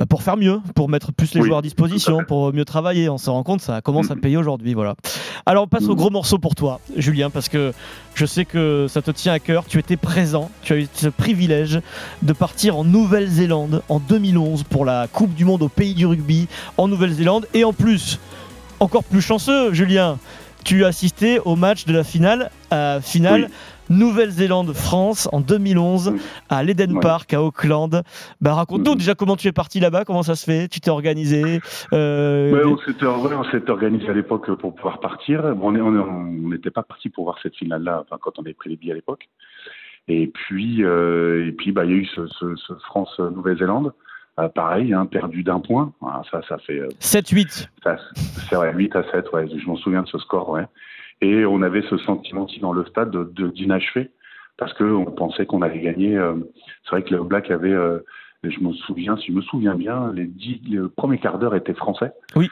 bah 0.00 0.06
pour 0.06 0.22
faire 0.22 0.38
mieux, 0.38 0.62
pour 0.74 0.88
mettre 0.88 1.12
plus 1.12 1.34
les 1.34 1.42
oui, 1.42 1.48
joueurs 1.48 1.58
à 1.58 1.62
disposition, 1.62 2.20
pour 2.26 2.54
mieux 2.54 2.64
travailler. 2.64 3.10
On 3.10 3.18
se 3.18 3.28
rend 3.28 3.42
compte, 3.42 3.60
ça 3.60 3.82
commence 3.82 4.10
à 4.10 4.16
payer 4.16 4.38
aujourd'hui. 4.38 4.72
Voilà. 4.72 4.94
Alors 5.44 5.64
on 5.64 5.66
passe 5.66 5.84
au 5.84 5.94
gros 5.94 6.08
morceau 6.08 6.38
pour 6.38 6.54
toi, 6.54 6.80
Julien, 6.96 7.28
parce 7.28 7.50
que 7.50 7.74
je 8.14 8.24
sais 8.24 8.46
que 8.46 8.86
ça 8.88 9.02
te 9.02 9.10
tient 9.10 9.34
à 9.34 9.38
cœur. 9.38 9.66
Tu 9.66 9.78
étais 9.78 9.98
présent, 9.98 10.50
tu 10.62 10.72
as 10.72 10.76
eu 10.76 10.88
ce 10.94 11.08
privilège 11.08 11.82
de 12.22 12.32
partir 12.32 12.78
en 12.78 12.84
Nouvelle-Zélande 12.84 13.82
en 13.90 13.98
2011 13.98 14.62
pour 14.62 14.86
la 14.86 15.06
Coupe 15.06 15.34
du 15.34 15.44
Monde 15.44 15.62
au 15.64 15.68
pays 15.68 15.92
du 15.92 16.06
rugby 16.06 16.48
en 16.78 16.88
Nouvelle-Zélande. 16.88 17.46
Et 17.52 17.64
en 17.64 17.74
plus, 17.74 18.18
encore 18.80 19.04
plus 19.04 19.20
chanceux, 19.20 19.74
Julien, 19.74 20.18
tu 20.64 20.84
as 20.84 20.88
assisté 20.88 21.38
au 21.44 21.56
match 21.56 21.86
de 21.86 21.92
la 21.92 22.04
finale, 22.04 22.50
euh, 22.72 23.00
finale 23.00 23.48
oui. 23.48 23.96
Nouvelle-Zélande-France 23.96 25.28
en 25.32 25.40
2011 25.40 26.14
à 26.48 26.62
l'Eden 26.62 26.92
ouais. 26.92 27.00
Park 27.00 27.34
à 27.34 27.42
Auckland. 27.42 28.02
Bah, 28.40 28.54
Raconte-nous 28.54 28.94
déjà 28.94 29.14
comment 29.14 29.36
tu 29.36 29.48
es 29.48 29.52
parti 29.52 29.80
là-bas, 29.80 30.04
comment 30.04 30.22
ça 30.22 30.36
se 30.36 30.44
fait, 30.44 30.68
tu 30.68 30.80
t'es 30.80 30.90
organisé 30.90 31.60
euh... 31.92 32.52
ouais, 32.52 32.64
On 32.64 32.78
s'était 33.44 33.70
organisé 33.70 34.08
à 34.08 34.12
l'époque 34.12 34.50
pour 34.56 34.74
pouvoir 34.74 35.00
partir. 35.00 35.54
Bon, 35.56 35.74
on 35.74 36.24
n'était 36.48 36.70
pas 36.70 36.82
parti 36.82 37.08
pour 37.08 37.24
voir 37.24 37.38
cette 37.42 37.56
finale-là 37.56 38.04
enfin, 38.06 38.18
quand 38.20 38.38
on 38.38 38.42
avait 38.42 38.54
pris 38.54 38.70
les 38.70 38.76
billets 38.76 38.92
à 38.92 38.96
l'époque. 38.96 39.28
Et 40.08 40.26
puis, 40.26 40.82
euh, 40.82 41.46
et 41.48 41.52
puis 41.52 41.72
bah, 41.72 41.84
il 41.84 41.90
y 41.90 41.94
a 41.94 41.96
eu 41.96 42.06
ce, 42.06 42.26
ce, 42.26 42.56
ce 42.56 42.72
France-Nouvelle-Zélande. 42.86 43.92
Euh, 44.40 44.48
pareil, 44.48 44.92
hein, 44.94 45.06
perdu 45.06 45.42
d'un 45.42 45.60
point. 45.60 45.92
Ah, 46.02 46.22
ça, 46.30 46.40
ça 46.48 46.58
fait. 46.58 46.80
7-8. 47.00 47.68
Euh, 47.86 47.96
c'est 48.48 48.54
vrai, 48.54 48.72
8 48.74 48.96
à 48.96 49.02
7, 49.10 49.32
ouais. 49.32 49.46
Je 49.48 49.66
m'en 49.66 49.76
souviens 49.76 50.02
de 50.02 50.08
ce 50.08 50.18
score, 50.18 50.50
ouais. 50.50 50.66
Et 51.20 51.44
on 51.44 51.62
avait 51.62 51.82
ce 51.82 51.98
sentiment 51.98 52.44
aussi 52.44 52.60
dans 52.60 52.72
le 52.72 52.84
stade 52.86 53.14
d'inachevé, 53.34 54.04
de, 54.04 54.10
parce 54.56 54.72
qu'on 54.74 55.04
pensait 55.06 55.46
qu'on 55.46 55.62
allait 55.62 55.80
gagner. 55.80 56.16
Euh, 56.16 56.34
c'est 56.84 56.90
vrai 56.90 57.02
que 57.02 57.14
le 57.14 57.22
Black 57.22 57.50
avait, 57.50 57.72
euh, 57.72 57.98
je 58.42 58.60
me 58.60 58.72
souviens, 58.72 59.16
si 59.18 59.26
je 59.26 59.32
me 59.32 59.42
souviens 59.42 59.74
bien, 59.74 60.12
les, 60.14 60.26
dix, 60.26 60.60
le 60.70 60.88
premier 60.88 61.18
quart 61.18 61.38
d'heure 61.38 61.54
était 61.54 61.74
français. 61.74 62.12
Oui. 62.36 62.48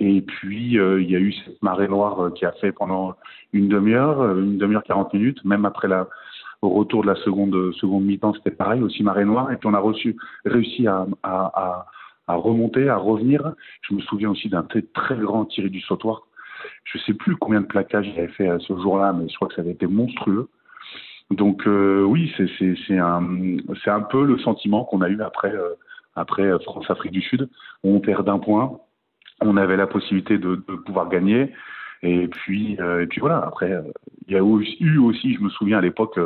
Et 0.00 0.22
puis 0.22 0.72
il 0.72 1.10
y 1.10 1.16
a 1.16 1.18
eu 1.18 1.34
cette 1.44 1.62
marée 1.62 1.88
noire 1.88 2.32
qui 2.34 2.46
a 2.46 2.52
fait 2.52 2.72
pendant 2.72 3.16
une 3.52 3.68
demi-heure, 3.68 4.34
une 4.34 4.56
demi-heure 4.56 4.82
40 4.82 5.12
minutes, 5.12 5.44
même 5.44 5.66
après 5.66 5.88
la, 5.88 6.08
au 6.62 6.70
retour 6.70 7.02
de 7.02 7.08
la 7.08 7.14
seconde, 7.16 7.72
seconde 7.74 8.04
mi-temps, 8.04 8.34
c'était 8.34 8.50
pareil, 8.50 8.82
aussi 8.82 9.02
marée 9.02 9.24
noire. 9.24 9.52
Et 9.52 9.56
puis 9.56 9.68
on 9.68 9.74
a 9.74 9.82
réussi 10.44 10.86
à, 10.86 11.06
remonter, 12.26 12.88
à 12.88 12.96
revenir. 12.96 13.54
Je 13.82 13.94
me 13.94 14.00
souviens 14.00 14.30
aussi 14.30 14.48
d'un 14.48 14.62
très, 14.62 14.82
très 14.82 15.16
grand 15.16 15.44
tiré 15.44 15.68
du 15.68 15.80
sautoir 15.80 16.22
je 16.84 16.98
sais 16.98 17.14
plus 17.14 17.36
combien 17.36 17.60
de 17.60 17.66
plaquages 17.66 18.06
il 18.08 18.18
avait 18.18 18.32
fait 18.32 18.48
ce 18.60 18.76
jour-là, 18.76 19.12
mais 19.12 19.28
je 19.28 19.34
crois 19.36 19.48
que 19.48 19.54
ça 19.54 19.62
avait 19.62 19.72
été 19.72 19.86
monstrueux. 19.86 20.48
Donc 21.30 21.66
euh, 21.66 22.02
oui, 22.02 22.32
c'est 22.36 22.98
un, 22.98 23.22
un 23.86 24.00
peu 24.00 24.24
le 24.24 24.38
sentiment 24.38 24.84
qu'on 24.84 25.02
a 25.02 25.08
eu 25.08 25.20
après, 25.20 25.52
euh, 25.52 25.74
après 26.16 26.50
France-Afrique 26.60 27.12
du 27.12 27.20
Sud. 27.20 27.48
On 27.84 28.00
perd 28.00 28.24
d'un 28.24 28.38
point, 28.38 28.78
on 29.42 29.56
avait 29.56 29.76
la 29.76 29.86
possibilité 29.86 30.38
de, 30.38 30.56
pouvoir 30.86 31.08
gagner. 31.08 31.52
Et 32.02 32.28
puis, 32.28 32.76
euh, 32.80 33.02
et 33.02 33.06
puis 33.06 33.20
voilà, 33.20 33.44
après, 33.44 33.72
il 34.26 34.32
y 34.32 34.36
a 34.36 34.38
eu 34.38 34.98
aussi, 34.98 35.34
je 35.34 35.40
me 35.40 35.50
souviens 35.50 35.78
à 35.78 35.82
l'époque, 35.82 36.18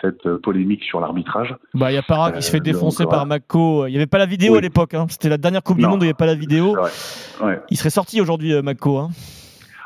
cette 0.00 0.36
polémique 0.42 0.82
sur 0.84 1.00
l'arbitrage. 1.00 1.54
Bah, 1.74 1.90
il 1.90 1.94
y 1.94 1.98
a 1.98 2.02
Para 2.02 2.32
qui 2.32 2.42
se 2.42 2.50
fait 2.50 2.60
défoncer 2.60 3.04
donc, 3.04 3.12
par 3.12 3.26
Mako. 3.26 3.86
Il 3.86 3.90
n'y 3.90 3.96
avait 3.96 4.06
pas 4.06 4.18
la 4.18 4.26
vidéo 4.26 4.52
oui. 4.52 4.58
à 4.58 4.60
l'époque. 4.60 4.94
Hein. 4.94 5.06
C'était 5.08 5.28
la 5.28 5.38
dernière 5.38 5.62
Coupe 5.62 5.78
non. 5.78 5.88
du 5.88 5.90
Monde 5.90 6.00
où 6.00 6.04
il 6.04 6.08
n'y 6.08 6.10
avait 6.10 6.14
pas 6.14 6.26
la 6.26 6.34
vidéo. 6.34 6.76
Ouais. 7.42 7.60
Il 7.70 7.76
serait 7.76 7.90
sorti 7.90 8.20
aujourd'hui, 8.20 8.60
Mako. 8.62 8.98
Hein. 8.98 9.10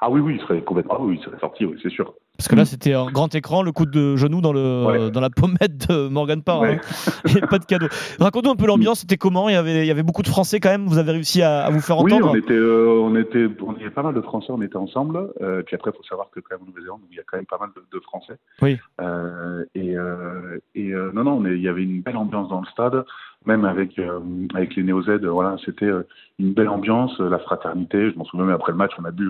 Ah 0.00 0.08
oui, 0.10 0.20
oui, 0.20 0.36
il 0.36 0.40
serait 0.40 0.62
complètement 0.62 0.96
oui, 1.00 1.18
il 1.18 1.24
serait 1.24 1.38
sorti, 1.38 1.64
oui, 1.64 1.78
c'est 1.82 1.90
sûr. 1.90 2.14
Parce 2.38 2.48
que 2.48 2.56
là, 2.56 2.64
c'était 2.64 2.94
un 2.94 3.10
grand 3.10 3.34
écran, 3.34 3.62
le 3.62 3.70
coup 3.70 3.84
de 3.84 4.16
genou 4.16 4.40
dans, 4.40 4.54
le, 4.54 4.86
ouais. 4.86 5.10
dans 5.10 5.20
la 5.20 5.28
pommette 5.28 5.90
de 5.90 6.08
Morgan 6.08 6.42
Parr. 6.42 6.62
Ouais. 6.62 6.80
Hein. 7.26 7.46
pas 7.50 7.58
de 7.58 7.66
cadeau. 7.66 7.86
Raconte-nous 8.18 8.52
un 8.52 8.56
peu 8.56 8.66
l'ambiance, 8.66 9.00
c'était 9.00 9.18
comment? 9.18 9.50
Il 9.50 9.52
y, 9.52 9.56
avait, 9.56 9.84
il 9.84 9.86
y 9.86 9.90
avait 9.90 10.02
beaucoup 10.02 10.22
de 10.22 10.28
Français 10.28 10.58
quand 10.58 10.70
même, 10.70 10.86
vous 10.86 10.96
avez 10.96 11.12
réussi 11.12 11.42
à, 11.42 11.64
à 11.64 11.70
vous 11.70 11.80
faire 11.80 11.98
entendre? 11.98 12.32
Oui, 12.32 12.40
on 12.40 12.42
était, 12.42 12.54
euh, 12.54 12.98
on 13.02 13.14
était, 13.14 13.46
on 13.60 13.74
y 13.74 13.82
avait 13.82 13.90
pas 13.90 14.02
mal 14.02 14.14
de 14.14 14.22
Français, 14.22 14.46
on 14.50 14.62
était 14.62 14.76
ensemble. 14.76 15.30
Euh, 15.42 15.62
puis 15.62 15.76
après, 15.76 15.90
il 15.92 15.96
faut 15.98 16.02
savoir 16.04 16.30
que 16.30 16.40
quand 16.40 16.56
même 16.56 16.62
en 16.62 16.66
Nouvelle-Zélande, 16.68 17.00
il 17.10 17.16
y 17.18 17.20
a 17.20 17.22
quand 17.26 17.36
même 17.36 17.44
pas 17.44 17.58
mal 17.58 17.68
de, 17.76 17.82
de 17.92 18.02
Français. 18.02 18.38
Oui. 18.62 18.78
Euh, 19.02 19.64
et 19.74 19.98
euh, 19.98 20.58
et 20.74 20.92
euh, 20.94 21.10
non, 21.12 21.24
non, 21.24 21.40
mais 21.40 21.56
il 21.56 21.62
y 21.62 21.68
avait 21.68 21.82
une 21.82 22.00
belle 22.00 22.16
ambiance 22.16 22.48
dans 22.48 22.60
le 22.60 22.66
stade, 22.68 23.04
même 23.44 23.66
avec, 23.66 23.98
euh, 23.98 24.20
avec 24.54 24.76
les 24.76 24.82
Néo-Z, 24.82 25.20
voilà, 25.24 25.56
c'était 25.64 25.90
une 26.38 26.54
belle 26.54 26.68
ambiance, 26.68 27.18
la 27.18 27.38
fraternité. 27.38 28.10
Je 28.10 28.16
m'en 28.16 28.24
souviens 28.24 28.46
même 28.46 28.54
après 28.54 28.72
le 28.72 28.78
match, 28.78 28.92
on 28.98 29.04
a 29.04 29.10
bu 29.10 29.28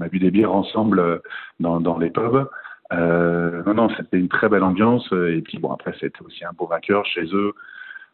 on 0.00 0.04
a 0.04 0.08
bu 0.08 0.18
des 0.18 0.30
bières 0.30 0.52
ensemble 0.52 1.20
dans, 1.60 1.80
dans 1.80 1.98
les 1.98 2.10
pubs. 2.10 2.48
Euh, 2.92 3.62
non, 3.66 3.74
non, 3.74 3.88
c'était 3.96 4.18
une 4.18 4.28
très 4.28 4.48
belle 4.48 4.64
ambiance. 4.64 5.06
Et 5.12 5.42
puis 5.42 5.58
bon, 5.58 5.72
après, 5.72 5.94
c'était 6.00 6.22
aussi 6.24 6.44
un 6.44 6.52
beau 6.56 6.66
vainqueur 6.66 7.04
chez 7.06 7.24
eux. 7.32 7.52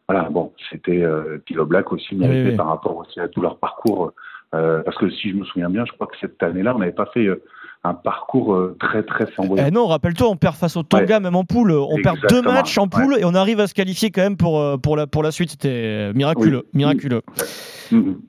Voilà, 0.07 0.29
bon, 0.29 0.53
c'était 0.69 1.03
euh, 1.03 1.37
Pilo 1.45 1.65
Black 1.65 1.91
aussi 1.91 2.15
mérité 2.15 2.43
Oui, 2.43 2.49
oui. 2.51 2.55
par 2.57 2.67
rapport 2.67 2.95
aussi 2.95 3.19
à 3.19 3.27
tout 3.27 3.41
leur 3.41 3.57
parcours. 3.57 4.13
Euh, 4.55 4.81
parce 4.83 4.97
que 4.97 5.09
si 5.09 5.31
je 5.31 5.35
me 5.35 5.43
souviens 5.43 5.69
bien, 5.69 5.83
je 5.85 5.91
crois 5.91 6.07
que 6.07 6.15
cette 6.21 6.41
année-là, 6.41 6.73
on 6.75 6.79
n'avait 6.79 6.93
pas 6.93 7.07
fait 7.13 7.25
euh, 7.25 7.43
un 7.83 7.93
parcours 7.93 8.53
euh, 8.53 8.77
très 8.79 9.03
très 9.03 9.25
flamboyant. 9.27 9.65
Eh 9.67 9.71
non, 9.71 9.87
rappelle-toi, 9.87 10.29
on 10.29 10.37
perd 10.37 10.55
face 10.55 10.77
au 10.77 10.83
Tonga, 10.83 11.19
même 11.19 11.35
en 11.35 11.43
poule. 11.43 11.71
On 11.73 11.97
perd 12.01 12.19
deux 12.29 12.41
matchs 12.41 12.77
en 12.77 12.87
poule 12.87 13.17
et 13.19 13.25
on 13.25 13.35
arrive 13.35 13.59
à 13.59 13.67
se 13.67 13.73
qualifier 13.73 14.09
quand 14.09 14.21
même 14.21 14.37
pour, 14.37 14.61
euh, 14.61 14.77
pour, 14.77 14.95
la, 14.95 15.07
pour 15.07 15.23
la 15.23 15.31
suite. 15.31 15.51
C'était 15.51 16.13
miraculeux. 16.13 16.63
Oui. 16.73 16.79
miraculeux. 16.79 17.21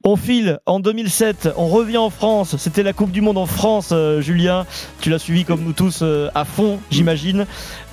On 0.05 0.17
file 0.17 0.59
en 0.67 0.81
2007, 0.81 1.50
on 1.57 1.67
revient 1.69 1.99
en 1.99 2.11
France. 2.11 2.57
C'était 2.57 2.83
la 2.83 2.93
Coupe 2.93 3.11
du 3.11 3.21
Monde 3.21 3.38
en 3.38 3.47
France, 3.47 3.91
euh, 3.93 4.21
Julien. 4.21 4.67
Tu 5.00 5.11
l'as 5.11 5.19
suivi 5.19 5.45
comme 5.45 5.62
nous 5.62 5.73
tous 5.73 6.00
euh, 6.03 6.29
à 6.35 6.45
fond, 6.45 6.79
j'imagine. 6.91 7.47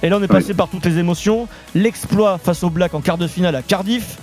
Et 0.04 0.10
là, 0.10 0.18
on 0.20 0.24
est 0.24 0.28
passé 0.28 0.54
par 0.54 0.68
toutes 0.68 0.86
les 0.86 0.98
émotions. 1.00 1.48
L'exploit 1.74 2.38
face 2.38 2.64
au 2.64 2.70
Black 2.70 2.94
en 2.94 3.02
quart 3.02 3.18
de 3.18 3.28
finale 3.28 3.56
à 3.56 3.62
Cardiff. 3.62 4.18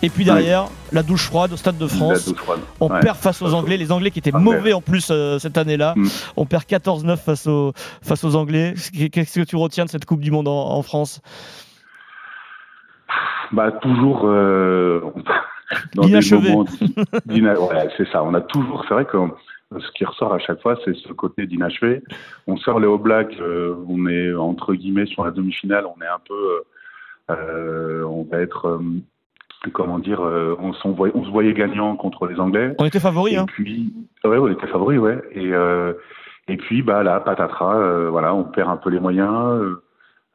Et 0.00 0.10
puis 0.10 0.24
derrière, 0.24 0.66
la 0.92 1.02
douche 1.02 1.24
froide 1.24 1.52
au 1.52 1.56
Stade 1.56 1.76
de 1.76 1.88
France. 1.88 2.32
On 2.78 2.88
Ouais. 2.88 3.00
perd 3.00 3.16
face 3.16 3.42
aux 3.42 3.52
Anglais, 3.52 3.76
les 3.76 3.90
Anglais 3.90 4.12
qui 4.12 4.20
étaient 4.20 4.30
mauvais 4.30 4.72
en 4.72 4.80
plus 4.80 5.08
euh, 5.10 5.40
cette 5.40 5.58
année-là. 5.58 5.94
Mm. 5.96 6.06
On 6.36 6.46
perd 6.46 6.62
14-9 6.64 7.16
face 7.16 7.48
aux, 7.48 7.72
face 8.00 8.22
aux 8.22 8.36
Anglais. 8.36 8.74
Qu'est-ce 9.12 9.40
que 9.40 9.44
tu 9.44 9.56
retiens 9.56 9.86
de 9.86 9.90
cette 9.90 10.04
Coupe 10.04 10.20
du 10.20 10.30
Monde 10.30 10.46
en, 10.46 10.70
en 10.70 10.82
France? 10.82 11.20
Bah 13.50 13.72
toujours 13.82 14.20
euh, 15.72 15.76
dans 15.94 16.02
des 16.06 16.20
moments 16.32 16.64
ouais, 17.28 17.88
c'est 17.96 18.08
ça. 18.08 18.22
On 18.24 18.34
a 18.34 18.40
toujours, 18.40 18.84
c'est 18.88 18.94
vrai 18.94 19.04
que 19.04 19.18
ce 19.78 19.90
qui 19.92 20.04
ressort 20.04 20.32
à 20.32 20.38
chaque 20.38 20.62
fois, 20.62 20.76
c'est 20.84 20.94
ce 20.94 21.12
côté 21.12 21.46
d'inachevé. 21.46 22.02
On 22.46 22.56
sort 22.56 22.80
les 22.80 22.88
All 22.88 22.98
Blacks, 22.98 23.36
euh, 23.40 23.74
on 23.88 24.06
est 24.06 24.32
entre 24.34 24.74
guillemets 24.74 25.06
sur 25.06 25.24
la 25.24 25.30
demi-finale, 25.30 25.84
on 25.86 26.00
est 26.02 26.08
un 26.08 26.20
peu, 26.26 26.62
euh, 27.30 28.02
on 28.04 28.24
va 28.24 28.38
être, 28.38 28.66
euh, 28.66 28.80
comment 29.72 29.98
dire, 29.98 30.24
euh, 30.24 30.56
on, 30.60 30.70
on 30.70 31.24
se 31.24 31.30
voyait 31.30 31.52
gagnant 31.52 31.96
contre 31.96 32.26
les 32.26 32.40
Anglais. 32.40 32.74
On 32.78 32.86
était 32.86 33.00
favoris. 33.00 33.36
Hein. 33.36 33.46
puis, 33.46 33.92
ouais, 34.24 34.38
on 34.38 34.48
était 34.48 34.66
favoris, 34.66 34.98
ouais. 34.98 35.20
Et, 35.32 35.52
euh, 35.52 35.92
et 36.48 36.56
puis, 36.56 36.82
bah 36.82 37.02
là, 37.02 37.20
patatras, 37.20 37.76
euh, 37.76 38.08
voilà, 38.10 38.34
on 38.34 38.44
perd 38.44 38.70
un 38.70 38.76
peu 38.78 38.90
les 38.90 39.00
moyens. 39.00 39.30
euh, 39.32 39.82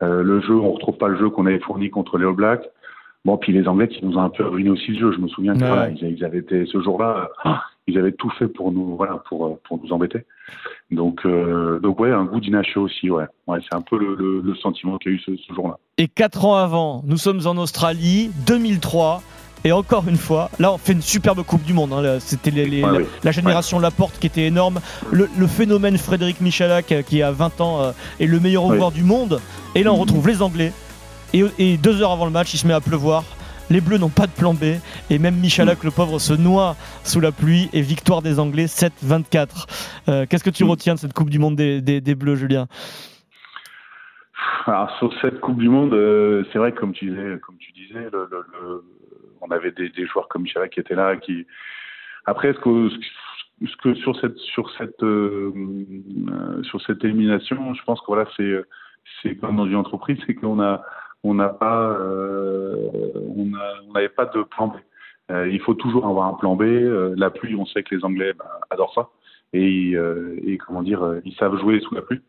euh, 0.04 0.22
le 0.22 0.42
jeu, 0.42 0.54
on 0.54 0.72
retrouve 0.74 0.98
pas 0.98 1.08
le 1.08 1.18
jeu 1.18 1.30
qu'on 1.30 1.46
avait 1.46 1.60
fourni 1.60 1.90
contre 1.90 2.18
les 2.18 2.26
All 2.26 2.34
Blacks. 2.34 2.70
Bon, 3.26 3.38
puis 3.38 3.54
les 3.54 3.68
Anglais 3.68 3.88
qui 3.88 4.04
nous 4.06 4.18
ont 4.18 4.22
un 4.22 4.30
peu 4.30 4.46
ruiné 4.46 4.70
aussi 4.70 4.92
le 4.92 5.00
jeu. 5.00 5.12
Je 5.14 5.20
me 5.20 5.28
souviens 5.30 5.54
que 5.54 5.62
Ouais. 5.62 5.68
voilà, 5.68 5.90
ils, 5.90 6.26
avaient 6.26 6.40
été 6.40 6.66
ce 6.66 6.82
jour-là, 6.82 7.30
euh, 7.46 7.50
ils 7.88 7.98
avaient 7.98 8.12
tout 8.12 8.30
fait 8.38 8.48
pour 8.48 8.72
nous, 8.74 8.98
voilà, 8.98 9.22
pour 9.30 9.46
euh, 9.46 9.60
pour 9.68 9.80
nous 9.82 9.94
embêter. 9.94 10.26
Donc, 10.92 11.22
euh, 11.26 11.80
donc 11.80 12.00
ouais, 12.02 12.12
un 12.12 12.26
goût 12.26 12.42
d'inachevé 12.42 12.82
aussi, 12.82 13.10
ouais. 13.10 13.24
Ouais, 13.48 13.60
c'est 13.62 13.76
un 13.76 13.82
peu 13.82 13.98
le, 13.98 14.16
le, 14.16 14.42
le 14.42 14.56
sentiment 14.56 14.98
qu'il 14.98 15.12
y 15.12 15.16
a 15.16 15.18
eu 15.18 15.22
ce, 15.22 15.36
ce 15.38 15.54
jour-là. 15.54 15.78
Et 15.98 16.08
4 16.10 16.44
ans 16.46 16.56
avant, 16.56 17.02
nous 17.06 17.16
sommes 17.18 17.40
en 17.48 17.56
Australie, 17.58 18.30
2003. 18.46 19.22
Et 19.66 19.72
encore 19.72 20.04
une 20.10 20.18
fois, 20.18 20.50
là, 20.60 20.74
on 20.74 20.78
fait 20.78 20.92
une 20.92 21.02
superbe 21.02 21.42
Coupe 21.44 21.64
du 21.64 21.74
Monde. 21.74 21.94
hein. 21.94 22.18
C'était 22.20 22.52
Ouais, 22.52 22.82
la, 22.82 22.92
oui. 22.92 23.06
la 23.24 23.32
génération 23.32 23.80
Laporte 23.80 24.20
qui 24.20 24.28
était 24.28 24.46
énorme. 24.48 24.82
Le, 25.10 25.30
le 25.40 25.48
phénomène 25.48 25.98
Frédéric 25.98 26.42
Michalak, 26.42 26.92
euh, 26.92 27.02
qui 27.02 27.22
a 27.22 27.32
20 27.32 27.62
ans, 27.62 27.82
euh, 27.82 27.92
est 28.20 28.26
le 28.26 28.42
meilleur 28.42 28.66
Oui. 28.66 28.76
joueur 28.76 28.92
du 28.92 29.04
monde. 29.04 29.40
Et 29.76 29.84
là, 29.84 29.92
on 29.94 29.96
Mhm. 29.96 30.02
retrouve 30.02 30.28
les 30.28 30.42
Anglais. 30.42 30.74
Et, 31.34 31.44
et 31.58 31.78
deux 31.78 32.02
heures 32.02 32.12
avant 32.12 32.26
le 32.26 32.32
match, 32.32 32.54
il 32.54 32.58
se 32.58 32.68
met 32.68 32.74
à 32.74 32.82
pleuvoir. 32.82 33.24
Les 33.70 33.82
Bleus 33.82 33.98
n'ont 33.98 34.10
pas 34.10 34.28
de 34.28 34.32
plan 34.32 34.54
B. 34.54 34.64
Et 35.10 35.18
même 35.20 35.36
Michalak, 35.36 35.80
Mhm. 35.80 35.86
le 35.86 35.92
pauvre, 35.92 36.20
se 36.20 36.34
noie 36.34 36.76
sous 37.04 37.20
la 37.20 37.32
pluie. 37.32 37.70
Et 37.74 37.82
victoire 37.82 38.22
des 38.22 38.40
Anglais 38.40 38.68
7-24. 38.68 39.68
Euh, 40.10 40.26
Qu'est-ce 40.30 40.44
que 40.44 40.50
tu 40.50 40.64
Mhm. 40.64 40.70
retiens 40.70 40.94
de 40.96 41.00
cette 41.00 41.14
Coupe 41.14 41.30
du 41.30 41.40
Monde 41.40 41.56
des, 41.56 41.82
des- 41.82 42.02
des 42.02 42.16
Bleus, 42.16 42.36
Julien? 42.36 42.68
Alors 44.66 44.90
sur 44.98 45.14
cette 45.22 45.40
Coupe 45.40 45.58
du 45.58 45.70
Monde, 45.70 45.94
euh, 45.94 46.44
c'est 46.52 46.60
vrai 46.60 46.72
que 46.72 46.80
comme 46.80 46.94
tu 46.94 47.10
disais, 47.10 47.40
comme 47.46 47.58
tu 47.58 47.72
disais, 47.72 48.10
le, 48.12 48.28
le- 48.32 48.46
le- 48.62 48.84
on 49.42 49.50
avait 49.52 49.72
des, 49.72 49.90
des 49.90 50.06
joueurs 50.08 50.28
comme 50.30 50.44
Michalak 50.44 50.72
qui 50.72 50.80
étaient 50.80 50.96
là, 50.96 51.16
qui 51.18 51.46
après 52.26 52.54
ce 52.54 52.60
que, 52.60 52.90
ce 53.66 53.76
que 53.78 53.94
sur 53.96 54.20
cette 54.20 54.38
sur 54.38 54.70
cette 54.78 55.04
euh, 55.04 55.52
euh, 56.30 56.64
sur 56.64 56.82
cette 56.82 57.04
élimination, 57.04 57.74
je 57.74 57.84
pense 57.84 58.00
que 58.02 58.06
voilà 58.08 58.26
c'est 58.38 58.62
c'est 59.22 59.36
comme 59.36 59.58
dans 59.58 59.66
une 59.66 59.76
entreprise, 59.76 60.18
c'est 60.26 60.34
qu'on 60.36 60.62
a 60.62 60.82
on 61.24 61.34
n'a 61.36 61.50
pas 61.50 61.90
euh, 61.90 62.90
on 63.36 63.46
n'avait 63.94 64.10
pas 64.10 64.26
de 64.26 64.44
plan 64.44 64.68
B. 64.68 64.74
Euh, 65.32 65.48
il 65.50 65.60
faut 65.62 65.74
toujours 65.74 66.06
avoir 66.06 66.28
un 66.28 66.34
plan 66.34 66.56
B. 66.56 66.64
Euh, 66.64 67.14
la 67.18 67.30
pluie, 67.30 67.56
on 67.56 67.66
sait 67.66 67.84
que 67.84 67.96
les 67.96 68.04
Anglais 68.04 68.34
bah, 68.38 68.60
adorent 68.70 68.94
ça 68.94 69.10
et, 69.54 69.94
euh, 69.96 70.40
et 70.46 70.58
comment 70.58 70.84
dire, 70.84 71.22
ils 71.24 71.36
savent 71.36 71.58
jouer 71.60 71.80
sous 71.80 71.96
la 71.96 72.02
pluie. 72.02 72.22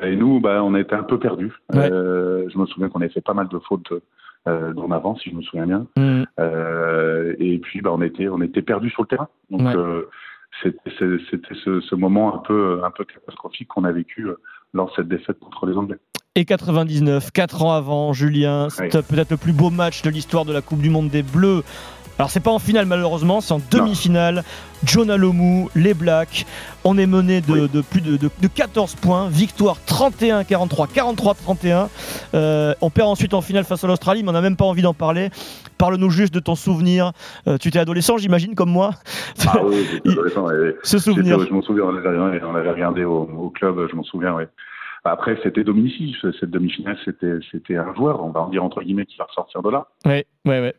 Et 0.00 0.16
nous, 0.16 0.40
bah, 0.40 0.62
on 0.64 0.74
a 0.74 0.80
été 0.80 0.94
un 0.94 1.02
peu 1.02 1.18
perdus. 1.18 1.52
Ouais. 1.72 1.90
Euh, 1.92 2.48
je 2.48 2.58
me 2.58 2.66
souviens 2.66 2.88
qu'on 2.88 3.00
avait 3.00 3.10
fait 3.10 3.20
pas 3.20 3.34
mal 3.34 3.48
de 3.48 3.58
fautes 3.58 3.92
euh, 4.48 4.72
d'en 4.72 4.90
avant, 4.90 5.14
si 5.16 5.30
je 5.30 5.36
me 5.36 5.42
souviens 5.42 5.66
bien. 5.66 5.86
Euh, 6.40 7.34
et 7.38 7.58
puis, 7.58 7.80
bah, 7.82 7.90
on 7.92 8.00
était, 8.02 8.28
on 8.28 8.40
était 8.40 8.62
perdus 8.62 8.90
sur 8.90 9.02
le 9.02 9.08
terrain. 9.08 9.28
Donc, 9.50 9.60
Ouais. 9.60 9.76
euh, 9.76 10.08
c'était 10.62 10.90
ce, 11.64 11.80
ce 11.80 11.94
moment 11.94 12.34
un 12.34 12.38
peu, 12.38 12.80
un 12.82 12.90
peu 12.90 13.04
catastrophique 13.04 13.68
qu'on 13.68 13.84
a 13.84 13.92
vécu 13.92 14.26
lors 14.74 14.88
de 14.88 14.92
cette 14.96 15.08
défaite 15.08 15.38
contre 15.38 15.66
les 15.66 15.76
Anglais. 15.76 15.98
Et 16.34 16.44
99, 16.46 17.30
4 17.30 17.62
ans 17.62 17.72
avant, 17.72 18.12
Julien. 18.14 18.68
C'est 18.70 18.82
Oui. 18.84 18.88
peut-être 19.06 19.30
le 19.30 19.36
plus 19.36 19.52
beau 19.52 19.68
match 19.70 20.00
de 20.02 20.08
l'histoire 20.10 20.44
de 20.46 20.52
la 20.52 20.62
Coupe 20.62 20.80
du 20.80 20.88
Monde 20.88 21.10
des 21.10 21.22
Bleus. 21.22 21.62
Alors 22.18 22.30
c'est 22.30 22.40
pas 22.40 22.50
en 22.50 22.58
finale 22.58 22.86
malheureusement, 22.86 23.40
c'est 23.40 23.52
en 23.52 23.60
demi-finale. 23.70 24.42
John 24.84 25.10
Alomou, 25.10 25.68
les 25.74 25.92
Blacks. 25.94 26.46
On 26.84 26.96
est 26.96 27.06
mené 27.06 27.40
de, 27.40 27.52
Oui. 27.52 27.68
de 27.72 27.80
plus 27.82 28.00
de, 28.00 28.16
de- 28.16 28.30
de 28.40 28.46
14 28.48 28.94
points. 28.96 29.28
Victoire 29.28 29.76
31-43, 29.86 30.86
43-31. 30.88 31.88
Euh, 32.34 32.74
on 32.80 32.90
perd 32.90 33.08
ensuite 33.08 33.34
en 33.34 33.40
finale 33.42 33.64
face 33.64 33.82
à 33.84 33.86
l'Australie, 33.86 34.22
mais 34.22 34.30
on 34.30 34.32
n'a 34.32 34.40
même 34.40 34.56
pas 34.56 34.64
envie 34.64 34.82
d'en 34.82 34.94
parler. 34.94 35.30
Parle-nous 35.78 36.10
juste 36.10 36.32
de 36.34 36.40
ton 36.40 36.54
souvenir. 36.54 37.12
Euh, 37.46 37.58
tu 37.58 37.68
étais 37.68 37.78
adolescent, 37.78 38.16
j'imagine, 38.18 38.54
comme 38.54 38.70
moi. 38.70 38.92
Ah 39.46 39.58
oui, 39.64 39.84
j'étais 39.90 40.10
adolescent, 40.12 40.46
ouais. 40.46 40.76
Ce 40.82 40.98
souvenir. 40.98 41.38
Je 41.40 41.52
m'en 41.52 41.62
souviens, 41.62 41.84
on 41.84 41.92
l'avait 42.52 42.70
regardé, 42.70 43.04
au, 43.04 43.28
au 43.38 43.50
club, 43.50 43.86
je 43.90 43.96
m'en 43.96 44.04
souviens, 44.04 44.32
ouais. 44.34 44.48
Après, 45.04 45.38
c'était 45.42 45.64
Dominici, 45.64 46.16
cette 46.20 46.50
demi-finale, 46.50 46.96
c'était, 47.04 47.38
c'était 47.50 47.76
un 47.76 47.92
joueur, 47.94 48.24
on 48.24 48.30
va 48.30 48.40
en 48.40 48.48
dire 48.48 48.62
entre 48.62 48.82
guillemets, 48.82 49.06
qui 49.06 49.16
va 49.16 49.24
ressortir 49.24 49.62
de 49.62 49.70
là. 49.70 49.88
Ouais, 50.04 50.26
ouais, 50.46 50.60
ouais. 50.60 50.74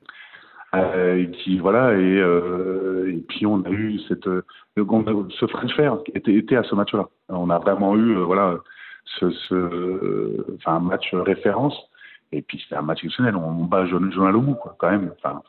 Euh, 0.76 1.26
qui 1.28 1.60
voilà 1.60 1.94
et, 1.94 2.18
euh, 2.18 3.14
et 3.14 3.22
puis 3.30 3.46
on 3.46 3.62
a 3.64 3.70
eu 3.70 4.00
cette 4.08 4.26
euh, 4.26 4.44
ce 4.76 5.46
French 5.46 5.72
Fair 5.76 6.00
qui 6.04 6.12
était, 6.16 6.34
était 6.34 6.56
à 6.56 6.64
ce 6.64 6.74
match-là. 6.74 7.10
On 7.30 7.52
a 7.52 7.60
vraiment 7.60 7.96
eu 7.96 8.18
euh, 8.18 8.24
voilà 8.24 8.58
ce, 9.20 9.30
ce 9.30 10.56
enfin 10.56 10.78
un 10.78 10.80
match 10.80 11.14
référence 11.14 11.76
et 12.32 12.42
puis 12.42 12.60
c'était 12.60 12.76
un 12.76 12.82
match 12.82 13.04
exceptionnel. 13.04 13.36
On 13.36 13.66
bat 13.66 13.86
John, 13.86 14.12
John 14.12 14.26
Alomou, 14.26 14.56
quoi 14.56 14.76
quand 14.80 14.90
même. 14.90 15.12
Enfin 15.20 15.44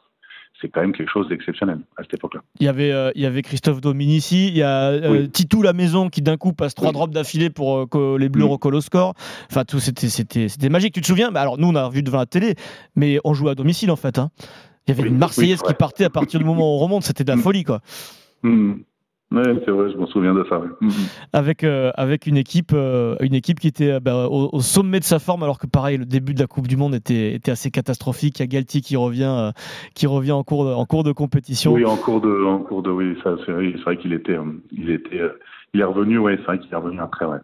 c'est 0.61 0.68
quand 0.68 0.80
même 0.80 0.92
quelque 0.92 1.11
chose 1.11 1.28
d'exceptionnel 1.28 1.80
à 1.96 2.02
cette 2.02 2.14
époque-là. 2.14 2.40
Il 2.61 2.64
y 2.66 2.68
avait, 2.68 2.90
euh, 2.92 3.11
il 3.14 3.23
y 3.23 3.26
avait 3.26 3.42
Christophe 3.42 3.80
Dominici, 3.80 4.49
il 4.49 4.56
y 4.56 4.62
a 4.62 4.88
euh, 4.90 5.11
Oui. 5.11 5.30
Titou 5.30 5.62
la 5.62 5.73
maison 5.73 6.08
qui 6.08 6.23
d'un 6.23 6.37
coup 6.37 6.52
passe 6.52 6.75
trois 6.75 6.88
Oui. 6.88 6.94
drops 6.94 7.12
d'affilée 7.12 7.50
pour 7.50 7.76
euh, 7.76 7.87
que 7.87 8.16
les 8.16 8.28
Bleus 8.28 8.44
Mm. 8.44 8.49
recollent 8.50 8.75
au 8.76 8.80
score. 8.80 9.14
Enfin 9.50 9.64
tout 9.64 9.80
c'était 9.80 10.08
c'était 10.08 10.49
c'était 10.49 10.68
magique. 10.68 10.94
Tu 10.94 11.00
te 11.00 11.06
souviens? 11.06 11.32
Bah, 11.32 11.40
Alors 11.42 11.58
nous 11.58 11.68
on 11.68 11.75
a 11.75 11.88
vu 11.90 12.02
devant 12.02 12.18
la 12.18 12.26
télé, 12.26 12.54
mais 12.96 13.18
on 13.25 13.34
jouait 13.34 13.50
à 13.50 13.54
domicile 13.54 13.90
en 13.90 13.96
fait. 13.96 14.18
hein. 14.18 14.30
Il 14.87 14.90
y 14.90 14.92
avait 14.92 15.02
Oui, 15.02 15.08
une 15.08 15.18
Marseillaise 15.18 15.61
oui, 15.62 15.68
qui 15.68 15.75
partait 15.75 16.04
à 16.04 16.11
partir 16.11 16.38
du 16.38 16.44
moment 16.46 16.61
où 16.62 16.76
on 16.76 16.78
remonte. 16.78 17.04
C'était 17.04 17.25
de 17.25 17.30
la 17.30 17.37
Mm. 17.37 17.40
folie 17.40 17.64
quoi. 17.64 17.80
Ouais, 19.34 19.62
c'est 19.64 19.70
vrai, 19.70 19.90
je 19.92 19.96
m'en 19.96 20.06
souviens 20.06 20.34
de 20.34 20.44
ça. 20.48 20.58
ouais. 20.58 20.68
Hmm. 20.80 20.90
Avec 21.32 21.64
euh, 21.64 21.90
avec 21.96 22.26
une 22.26 22.36
équipe 22.36 22.72
euh, 22.72 23.16
une 23.20 23.34
équipe 23.34 23.60
qui 23.60 23.68
était 23.68 23.92
euh, 23.92 24.00
bah, 24.00 24.28
au, 24.28 24.50
au 24.52 24.60
sommet 24.60 25.00
de 25.00 25.04
sa 25.04 25.18
forme 25.18 25.42
alors 25.42 25.58
que 25.58 25.66
pareil 25.66 25.98
le 25.98 26.04
début 26.06 26.34
de 26.34 26.40
la 26.40 26.46
Coupe 26.46 26.68
du 26.68 26.76
Monde 26.76 26.94
était 26.94 27.34
était 27.34 27.50
assez 27.50 27.70
catastrophique. 27.70 28.38
Il 28.38 28.42
y 28.42 28.44
a 28.44 28.46
Galtier 28.46 28.80
qui 28.80 28.96
revient 28.96 29.34
euh, 29.36 29.50
qui 29.94 30.06
revient 30.06 30.32
en 30.32 30.42
cours 30.44 30.64
de, 30.66 30.72
en 30.72 30.84
cours 30.86 31.04
de 31.04 31.12
compétition. 31.12 31.72
Oui, 31.72 31.84
en 31.84 31.96
cours 31.96 32.20
de, 32.20 32.44
en 32.44 32.58
cours 32.58 32.82
de, 32.82 32.90
oui, 32.90 33.16
c'est 33.22 33.52
vrai, 33.52 33.70
vrai 33.84 33.96
qu'il 33.96 34.12
était, 34.12 34.32
euh, 34.36 34.44
il 34.72 34.90
était, 34.90 35.20
euh, 35.20 35.38
il 35.72 35.80
est 35.80 35.84
revenu, 35.84 36.18
ouais, 36.18 36.36
c'est 36.38 36.44
vrai 36.44 36.58
qu'il 36.58 36.72
est 36.72 36.76
revenu 36.76 37.00
après, 37.00 37.26
ouais. 37.26 37.38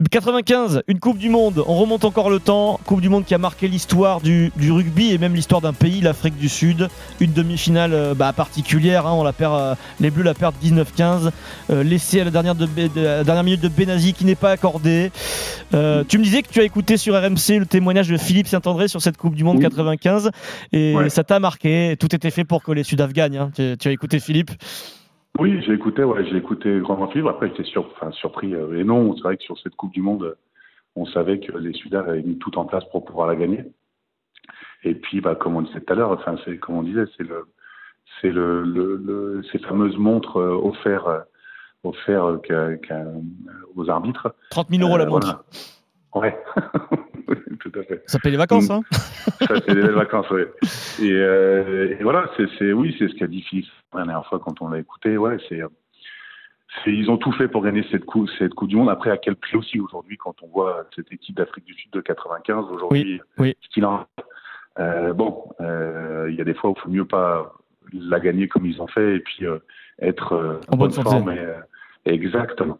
Hmm. 0.00 0.04
95, 0.10 0.82
une 0.88 0.98
Coupe 0.98 1.18
du 1.18 1.28
Monde, 1.28 1.62
on 1.66 1.74
remonte 1.76 2.04
encore 2.04 2.30
le 2.30 2.40
temps, 2.40 2.80
Coupe 2.84 3.00
du 3.02 3.08
Monde 3.08 3.24
qui 3.24 3.34
a 3.34 3.38
marqué 3.38 3.68
l'histoire 3.68 4.20
du, 4.20 4.50
du 4.56 4.72
rugby 4.72 5.12
et 5.12 5.18
même 5.18 5.34
l'histoire 5.34 5.60
d'un 5.60 5.72
pays, 5.74 6.00
l'Afrique 6.00 6.36
du 6.38 6.48
Sud. 6.48 6.88
Une 7.20 7.32
demi-finale 7.32 7.92
euh, 7.92 8.14
bah, 8.14 8.32
particulière, 8.32 9.06
hein, 9.06 9.12
on 9.12 9.22
la 9.22 9.32
perd, 9.32 9.54
euh, 9.54 9.74
les 10.00 10.10
Bleus 10.10 10.22
la 10.24 10.34
perdent 10.34 10.54
19-15, 10.62 11.30
euh, 11.70 11.82
laissé 11.82 12.20
à 12.20 12.24
la 12.24 12.30
dernière, 12.30 12.54
de, 12.54 12.66
de- 12.66 13.00
la 13.00 13.24
dernière 13.24 13.44
minute 13.44 13.60
de 13.60 13.68
Benazi 13.68 14.14
qui 14.14 14.24
n'est 14.24 14.34
pas 14.34 14.50
accordé. 14.52 15.10
Euh, 15.74 16.02
tu 16.08 16.18
me 16.18 16.24
disais 16.24 16.42
que 16.42 16.48
tu 16.48 16.60
as 16.60 16.64
écouté 16.64 16.96
sur 16.96 17.14
RMC 17.14 17.58
le 17.58 17.66
témoignage 17.66 18.08
de 18.08 18.16
Philippe 18.16 18.48
Saint-André 18.48 18.88
sur 18.88 19.02
cette 19.02 19.16
Coupe 19.18 19.34
du 19.34 19.44
Monde 19.44 19.56
Oui. 19.58 19.62
95 19.64 20.30
et 20.72 20.94
Ouais. 20.94 21.10
ça 21.10 21.24
t'a 21.24 21.38
marqué, 21.40 21.96
tout 22.00 22.14
était 22.14 22.30
fait 22.30 22.44
pour 22.44 22.62
que 22.62 22.72
les 22.72 22.82
Sudaf 22.84 23.12
gagnent. 23.12 23.36
hein. 23.36 23.50
Tu, 23.54 23.76
tu 23.78 23.88
as 23.88 23.92
écouté 23.92 24.18
Philippe 24.18 24.50
Oui, 25.38 25.62
j'ai 25.62 25.72
écouté, 25.74 26.04
ouais, 26.04 26.24
j'ai 26.26 26.36
écouté 26.36 26.80
Grand 26.80 27.06
Fibre. 27.08 27.30
Après, 27.30 27.48
j'étais 27.48 27.64
sur, 27.64 27.86
enfin, 27.86 28.10
surpris. 28.12 28.54
euh, 28.54 28.78
et 28.78 28.84
non, 28.84 29.14
c'est 29.16 29.22
vrai 29.22 29.36
que 29.36 29.42
sur 29.42 29.58
cette 29.58 29.74
Coupe 29.76 29.92
du 29.92 30.02
Monde, 30.02 30.36
on 30.96 31.06
savait 31.06 31.40
que 31.40 31.56
les 31.56 31.72
Sudaf 31.72 32.06
avaient 32.08 32.22
mis 32.22 32.38
tout 32.38 32.58
en 32.58 32.64
place 32.64 32.84
pour 32.90 33.04
pouvoir 33.04 33.26
la 33.28 33.36
gagner. 33.36 33.64
Et 34.84 34.94
puis, 34.94 35.20
bah, 35.20 35.34
comme 35.36 35.56
on 35.56 35.62
disait 35.62 35.80
tout 35.80 35.92
à 35.92 35.96
l'heure, 35.96 36.10
enfin, 36.10 36.36
c'est 36.44 36.58
comme 36.58 36.76
on 36.76 36.82
disait, 36.82 37.04
c'est 37.16 37.22
le, 37.22 37.46
c'est 38.20 38.30
le, 38.30 38.62
le, 38.64 38.96
le- 38.96 39.42
ces 39.52 39.58
fameuses 39.60 39.96
montres 39.96 40.38
euh, 40.38 40.52
offertes, 40.54 41.06
euh, 41.06 41.20
offertes 41.84 42.50
euh, 42.50 42.76
aux 43.76 43.88
arbitres. 43.88 44.34
30 44.50 44.68
000 44.70 44.82
euros 44.82 44.98
la 44.98 45.06
montre. 45.06 45.44
voilà. 46.12 46.26
Ouais, 46.32 46.36
tout 47.60 47.72
à 47.78 47.82
fait. 47.82 48.02
Ça 48.06 48.18
paye 48.18 48.32
les 48.32 48.38
vacances, 48.38 48.70
hein 48.70 48.82
Ça 48.92 49.60
fait 49.60 49.74
des 49.74 49.82
belles 49.82 49.90
vacances, 49.92 50.30
oui. 50.30 50.42
Et, 51.02 51.12
euh, 51.12 51.96
et 51.98 52.02
voilà, 52.02 52.30
c'est, 52.36 52.72
oui, 52.72 52.94
c'est 52.98 53.08
ce 53.08 53.14
qui 53.14 53.24
a 53.24 53.26
difficile 53.26 53.66
la 53.94 54.04
dernière 54.04 54.26
fois 54.26 54.38
quand 54.38 54.60
on 54.62 54.68
l'a 54.68 54.78
écouté. 54.78 55.16
Ouais, 55.16 55.36
c'est, 55.48 55.60
ils 56.86 57.10
ont 57.10 57.16
tout 57.16 57.32
fait 57.32 57.48
pour 57.48 57.62
gagner 57.62 57.84
cette 57.90 58.04
coupe, 58.04 58.28
cette 58.38 58.54
coupe 58.54 58.68
du 58.68 58.76
monde. 58.76 58.90
Après, 58.90 59.10
à 59.10 59.16
quel 59.16 59.36
prix 59.36 59.56
aussi 59.56 59.80
aujourd'hui, 59.80 60.16
quand 60.16 60.42
on 60.42 60.48
voit 60.48 60.86
cette 60.94 61.12
équipe 61.12 61.36
d'Afrique 61.36 61.64
du 61.64 61.74
Sud 61.74 61.92
de 61.92 62.00
95, 62.00 62.66
aujourd'hui, 62.70 63.20
oui. 63.38 63.56
ce 63.60 63.68
qu'il 63.70 63.84
en 63.84 64.06
euh, 64.78 65.12
bon, 65.12 65.44
euh, 65.60 66.28
il 66.30 66.36
y 66.36 66.40
a 66.40 66.44
des 66.44 66.54
fois 66.54 66.70
où 66.70 66.74
il 66.76 66.80
faut 66.80 66.88
mieux 66.88 67.04
pas 67.04 67.52
la 67.92 68.20
gagner 68.20 68.48
comme 68.48 68.66
ils 68.66 68.80
ont 68.80 68.86
fait 68.86 69.16
et 69.16 69.20
puis 69.20 69.44
euh, 69.46 69.58
être 70.00 70.32
euh, 70.32 70.60
En 70.68 70.76
bonne 70.76 70.90
santé. 70.90 71.10
forme. 71.10 71.30
et, 71.32 71.38
euh, 71.38 71.54
exactement. 72.04 72.78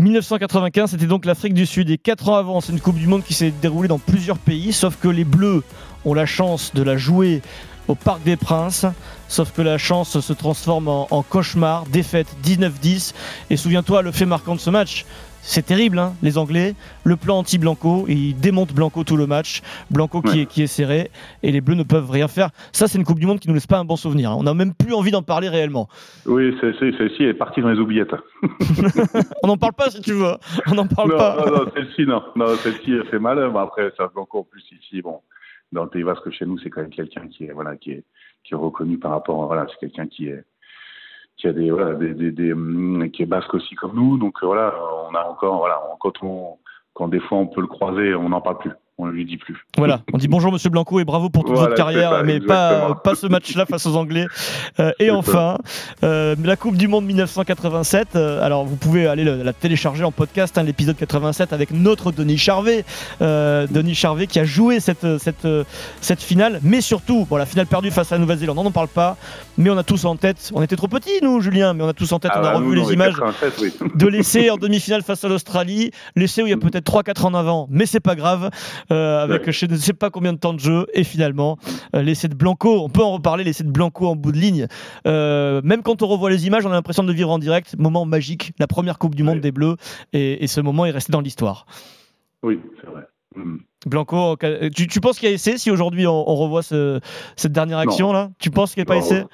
1995, 0.00 0.92
c'était 0.92 1.06
donc 1.06 1.26
l'Afrique 1.26 1.52
du 1.52 1.66
Sud. 1.66 1.90
Et 1.90 1.98
4 1.98 2.30
ans 2.30 2.36
avant, 2.36 2.60
c'est 2.62 2.72
une 2.72 2.80
Coupe 2.80 2.96
du 2.96 3.06
Monde 3.06 3.22
qui 3.22 3.34
s'est 3.34 3.52
déroulée 3.60 3.88
dans 3.88 3.98
plusieurs 3.98 4.38
pays, 4.38 4.72
sauf 4.72 4.96
que 4.96 5.08
les 5.08 5.24
Bleus 5.24 5.62
ont 6.06 6.14
la 6.14 6.24
chance 6.24 6.72
de 6.74 6.82
la 6.82 6.96
jouer 6.96 7.42
au 7.86 7.94
Parc 7.94 8.22
des 8.22 8.36
Princes. 8.36 8.86
Sauf 9.28 9.52
que 9.52 9.60
la 9.60 9.76
chance 9.76 10.18
se 10.18 10.32
transforme 10.32 10.88
en, 10.88 11.06
en 11.10 11.22
cauchemar, 11.22 11.84
défaite 11.84 12.28
19-10. 12.42 13.12
Et 13.50 13.58
souviens-toi, 13.58 14.00
le 14.00 14.10
fait 14.10 14.24
marquant 14.24 14.54
de 14.54 14.60
ce 14.60 14.70
match, 14.70 15.04
c'est 15.42 15.64
terrible, 15.66 15.98
hein, 15.98 16.14
les 16.22 16.38
Anglais. 16.38 16.74
Le 17.04 17.16
plan 17.16 17.38
anti-Blanco, 17.38 18.04
ils 18.08 18.34
démontent 18.38 18.74
Blanco 18.74 19.04
tout 19.04 19.16
le 19.16 19.26
match. 19.26 19.62
Blanco 19.90 20.20
qui, 20.22 20.28
Ouais. 20.30 20.38
est, 20.42 20.46
qui 20.46 20.62
est 20.62 20.66
serré, 20.66 21.10
et 21.42 21.50
les 21.52 21.60
Bleus 21.60 21.74
ne 21.74 21.82
peuvent 21.82 22.10
rien 22.10 22.28
faire. 22.28 22.50
Ça, 22.72 22.86
c'est 22.88 22.98
une 22.98 23.04
Coupe 23.04 23.18
du 23.18 23.26
Monde 23.26 23.40
qui 23.40 23.48
nous 23.48 23.54
laisse 23.54 23.66
pas 23.66 23.78
un 23.78 23.84
bon 23.84 23.96
souvenir. 23.96 24.30
hein. 24.30 24.36
On 24.38 24.42
n'a 24.44 24.54
même 24.54 24.74
plus 24.74 24.92
envie 24.94 25.10
d'en 25.10 25.22
parler 25.22 25.48
réellement. 25.48 25.88
Oui, 26.26 26.54
celle-ci 26.60 27.24
est 27.24 27.34
partie 27.34 27.60
dans 27.62 27.70
les 27.70 27.78
oubliettes. 27.78 28.14
On 29.42 29.48
n'en 29.48 29.56
parle 29.56 29.72
pas 29.72 29.90
si 29.90 30.00
tu 30.00 30.12
veux. 30.12 30.34
On 30.66 30.74
n'en 30.74 30.86
parle 30.86 31.10
non, 31.10 31.16
pas. 31.18 31.36
non, 31.46 31.52
non, 31.64 31.70
celle-ci, 31.74 32.06
non. 32.06 32.22
Non, 32.36 32.56
celle-ci, 32.56 32.92
elle 32.92 33.06
fait 33.06 33.18
mal. 33.18 33.50
Mais 33.52 33.58
après, 33.58 33.90
ça 33.96 34.08
fait 34.12 34.20
encore 34.20 34.46
plus 34.46 34.62
ici. 34.72 35.02
Bon, 35.02 35.20
dans 35.72 35.84
le 35.84 35.88
Pays 35.90 36.04
Basque, 36.04 36.30
chez 36.30 36.46
nous, 36.46 36.58
c'est 36.58 36.70
quand 36.70 36.80
même 36.82 36.90
quelqu'un 36.90 37.26
qui 37.28 37.44
est, 37.44 37.52
voilà, 37.52 37.76
qui 37.76 37.92
est, 37.92 38.04
qui 38.44 38.54
est 38.54 38.56
reconnu 38.56 38.98
par 38.98 39.12
rapport, 39.12 39.42
à- 39.42 39.46
voilà, 39.46 39.66
c'est 39.70 39.78
quelqu'un 39.78 40.06
qui 40.06 40.26
est, 40.28 40.42
qui 41.40 41.48
a 41.48 41.52
des, 41.52 41.70
voilà, 41.70 41.94
des, 41.94 42.14
des, 42.14 42.30
des, 42.30 42.52
hum, 42.52 43.08
qui 43.12 43.22
est 43.22 43.26
basque 43.26 43.54
aussi 43.54 43.74
comme 43.74 43.94
nous. 43.94 44.18
Donc, 44.18 44.36
euh, 44.42 44.46
voilà, 44.46 44.74
on 45.08 45.14
a 45.14 45.24
encore, 45.24 45.58
voilà, 45.58 45.80
quand 46.00 46.22
on, 46.22 46.58
quand 46.94 47.08
des 47.08 47.20
fois 47.20 47.38
on 47.38 47.46
peut 47.46 47.60
le 47.60 47.66
croiser, 47.66 48.14
on 48.14 48.28
n'en 48.28 48.40
parle 48.40 48.58
plus. 48.58 48.72
On 49.02 49.06
ne 49.06 49.12
lui 49.12 49.24
dit 49.24 49.38
plus. 49.38 49.56
Voilà, 49.78 50.02
on 50.12 50.18
dit 50.18 50.28
bonjour 50.28 50.52
Monsieur 50.52 50.68
Blanco 50.68 51.00
et 51.00 51.04
bravo 51.04 51.30
pour 51.30 51.44
toute 51.44 51.54
Voilà, 51.54 51.68
votre 51.70 51.76
carrière, 51.76 52.22
mais 52.22 52.38
pas, 52.38 52.70
exactement. 52.72 52.94
pas 52.96 53.14
ce 53.14 53.26
match-là 53.28 53.64
face 53.64 53.86
aux 53.86 53.96
Anglais. 53.96 54.26
Euh, 54.78 54.92
et 54.98 55.10
enfin, 55.10 55.56
euh, 56.04 56.36
la 56.44 56.56
Coupe 56.56 56.76
du 56.76 56.86
Monde 56.86 57.06
1987. 57.06 58.08
euh, 58.16 58.44
alors 58.44 58.66
vous 58.66 58.76
pouvez 58.76 59.06
aller 59.06 59.24
le- 59.24 59.42
la 59.42 59.52
télécharger 59.54 60.04
en 60.04 60.12
podcast, 60.12 60.58
hein, 60.58 60.64
l'épisode 60.64 60.96
87 60.96 61.52
avec 61.54 61.70
notre 61.70 62.12
Denis 62.12 62.36
Charvet, 62.36 62.84
Denis 63.20 63.94
Charvet 63.94 64.26
qui 64.26 64.38
a 64.38 64.44
joué 64.44 64.80
cette, 64.80 65.06
cette, 65.18 65.46
cette 66.00 66.22
finale, 66.22 66.60
mais 66.62 66.80
surtout, 66.80 67.26
bon, 67.28 67.36
la 67.36 67.46
finale 67.46 67.66
perdue 67.66 67.90
face 67.90 68.12
à 68.12 68.16
la 68.16 68.20
Nouvelle-Zélande, 68.20 68.58
on 68.58 68.64
n'en 68.64 68.70
parle 68.70 68.88
pas, 68.88 69.16
mais 69.56 69.70
on 69.70 69.78
a 69.78 69.82
tous 69.82 70.04
en 70.04 70.16
tête, 70.16 70.50
on 70.54 70.62
était 70.62 70.76
trop 70.76 70.88
petits 70.88 71.10
nous, 71.22 71.40
Julien, 71.40 71.72
mais 71.74 71.84
on 71.84 71.88
a 71.88 71.92
tous 71.94 72.12
en 72.12 72.18
tête, 72.18 72.32
on 72.34 72.44
a 72.44 72.50
Ah, 72.50 72.56
revu 72.58 72.74
les 72.74 72.92
images 72.92 73.14
87, 73.16 73.54
oui. 73.62 73.72
de 73.94 74.06
l'essai 74.06 74.50
en 74.50 74.56
demi-finale 74.56 75.02
face 75.02 75.24
à 75.24 75.28
l'Australie, 75.28 75.90
l'essai 76.16 76.42
où 76.42 76.46
il 76.46 76.50
y 76.50 76.52
a 76.52 76.56
peut-être 76.58 76.84
3-4 76.84 77.24
en 77.26 77.34
avant, 77.34 77.66
mais 77.70 77.86
c'est 77.86 78.00
pas 78.00 78.14
grave, 78.14 78.50
euh, 78.92 79.22
avec 79.22 79.46
Ouais. 79.46 79.52
je 79.52 79.66
ne 79.66 79.76
sais 79.76 79.92
pas 79.92 80.10
combien 80.10 80.32
de 80.32 80.38
temps 80.38 80.52
de 80.54 80.60
jeu, 80.60 80.86
et 80.94 81.04
finalement, 81.04 81.58
euh, 81.94 82.02
l'essai 82.02 82.28
de 82.28 82.34
Blanco, 82.34 82.82
on 82.82 82.88
peut 82.88 83.02
en 83.02 83.12
reparler, 83.12 83.44
l'essai 83.44 83.64
de 83.64 83.70
Blanco 83.70 84.06
en 84.08 84.16
bout 84.16 84.32
de 84.32 84.38
ligne. 84.38 84.66
Euh, 85.06 85.60
même 85.64 85.82
quand 85.82 86.02
on 86.02 86.06
revoit 86.06 86.30
les 86.30 86.46
images, 86.46 86.66
on 86.66 86.70
a 86.70 86.74
l'impression 86.74 87.02
de 87.04 87.12
vivre 87.12 87.30
en 87.30 87.38
direct, 87.38 87.76
moment 87.78 88.04
magique, 88.04 88.52
la 88.58 88.66
première 88.66 88.98
Coupe 88.98 89.14
du 89.14 89.22
Monde 89.22 89.36
Ouais. 89.36 89.40
des 89.40 89.52
Bleus, 89.52 89.76
et, 90.12 90.42
et 90.42 90.46
ce 90.46 90.60
moment 90.60 90.86
est 90.86 90.90
resté 90.90 91.12
dans 91.12 91.20
l'histoire. 91.20 91.66
Oui, 92.42 92.58
c'est 92.80 92.86
vrai. 92.90 93.02
Hum. 93.36 93.60
Blanco, 93.86 94.36
euh, 94.42 94.68
tu, 94.74 94.88
tu 94.88 95.00
penses 95.00 95.18
qu'il 95.18 95.28
y 95.28 95.32
a 95.32 95.34
essai 95.34 95.56
si 95.56 95.70
aujourd'hui 95.70 96.06
on, 96.06 96.28
on 96.28 96.34
revoit 96.34 96.62
ce- 96.62 97.00
cette 97.36 97.52
dernière 97.52 97.78
action 97.78 98.12
là? 98.12 98.30
Tu 98.38 98.50
penses 98.50 98.74
qu'il 98.74 98.80
n'y 98.82 98.86
a 98.86 98.86
pas 98.86 98.94
Non, 98.96 99.00
essai? 99.00 99.24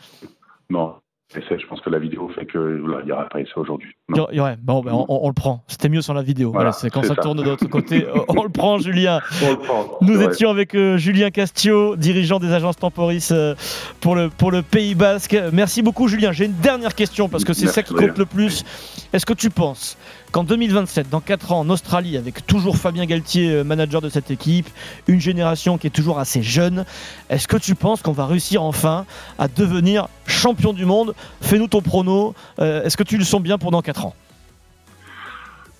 Non, 0.71 0.95
essai, 1.35 1.59
je 1.59 1.67
pense 1.67 1.81
que 1.81 1.91
la 1.91 1.99
vidéo 1.99 2.29
fait 2.29 2.47
que 2.47 2.59
là, 2.59 2.99
il 3.03 3.07
n'y 3.07 3.13
aura 3.13 3.29
pas 3.29 3.41
essai 3.41 3.53
aujourd'hui. 3.57 3.89
Non. 4.09 4.29
aurait- 4.39 4.57
bon, 4.63 4.83
ben, 4.83 4.93
on, 4.93 5.05
on 5.09 5.27
le 5.27 5.35
prend. 5.35 5.65
C'était 5.67 5.89
mieux 5.89 6.01
sans 6.01 6.15
la 6.15 6.23
vidéo. 6.23 6.53
Voilà, 6.53 6.71
Voilà, 6.71 6.79
c'est 6.81 6.91
quand 6.91 7.03
ça, 7.03 7.17
ça. 7.17 7.23
tourne 7.23 7.39
de 7.39 7.43
l'autre 7.43 7.67
côté. 7.67 8.07
on 8.29 8.45
le 8.45 8.49
prend, 8.51 8.79
Julien. 8.79 9.21
On 9.45 9.51
le 9.51 9.57
prend. 9.59 9.85
Nous 10.01 10.15
vrai. 10.15 10.27
étions 10.27 10.49
avec 10.49 10.77
euh, 10.77 10.97
Julien 10.97 11.31
Castio, 11.31 11.97
dirigeant 11.97 12.39
des 12.39 12.53
agences 12.53 12.77
Temporis 12.77 13.31
euh, 13.33 13.57
pour, 14.01 14.15
le, 14.15 14.31
pour 14.31 14.53
le 14.53 14.63
Pays 14.63 14.95
Basque. 14.95 15.37
Merci 15.53 15.83
beaucoup, 15.83 16.07
Julien. 16.07 16.31
J'ai 16.31 16.45
une 16.45 16.55
dernière 16.55 16.95
question 16.95 17.29
parce 17.29 17.45
que 17.45 17.53
c'est 17.53 17.67
ça 17.67 17.83
qui 17.83 17.95
compte 17.95 18.17
le 18.17 18.27
plus. 18.27 18.65
Est-ce 19.13 19.27
que 19.27 19.33
tu 19.35 19.51
penses 19.51 19.97
qu'en 20.31 20.45
2027, 20.45 21.09
dans 21.11 21.21
4 21.21 21.53
ans, 21.53 21.61
en 21.61 21.71
Australie, 21.71 22.17
avec 22.17 22.47
toujours 22.47 22.77
Fabien 22.77 23.07
Galtier, 23.07 23.51
euh, 23.51 23.65
manager 23.65 24.01
de 24.03 24.09
cette 24.09 24.31
équipe, 24.31 24.69
une 25.09 25.21
génération 25.21 25.79
qui 25.79 25.87
est 25.89 25.91
toujours 25.91 26.19
assez 26.21 26.43
jeune, 26.43 26.85
est-ce 27.31 27.49
que 27.49 27.57
tu 27.57 27.75
penses 27.75 28.03
qu'on 28.03 28.13
va 28.13 28.27
réussir 28.27 28.63
enfin 28.63 29.05
à 29.39 29.49
devenir 29.49 30.09
champion 30.27 30.73
du 30.73 30.85
monde? 30.85 31.15
Fais-nous 31.41 31.69
ton 31.69 31.81
prono. 31.81 32.35
Euh, 32.61 32.85
Est-ce 32.85 32.97
que 32.97 33.03
tu 33.03 33.17
le 33.19 33.25
sens 33.25 33.41
bien 33.43 33.59
pour 33.59 33.71
dans 33.73 33.83
4 33.83 33.95
ans? 33.95 33.96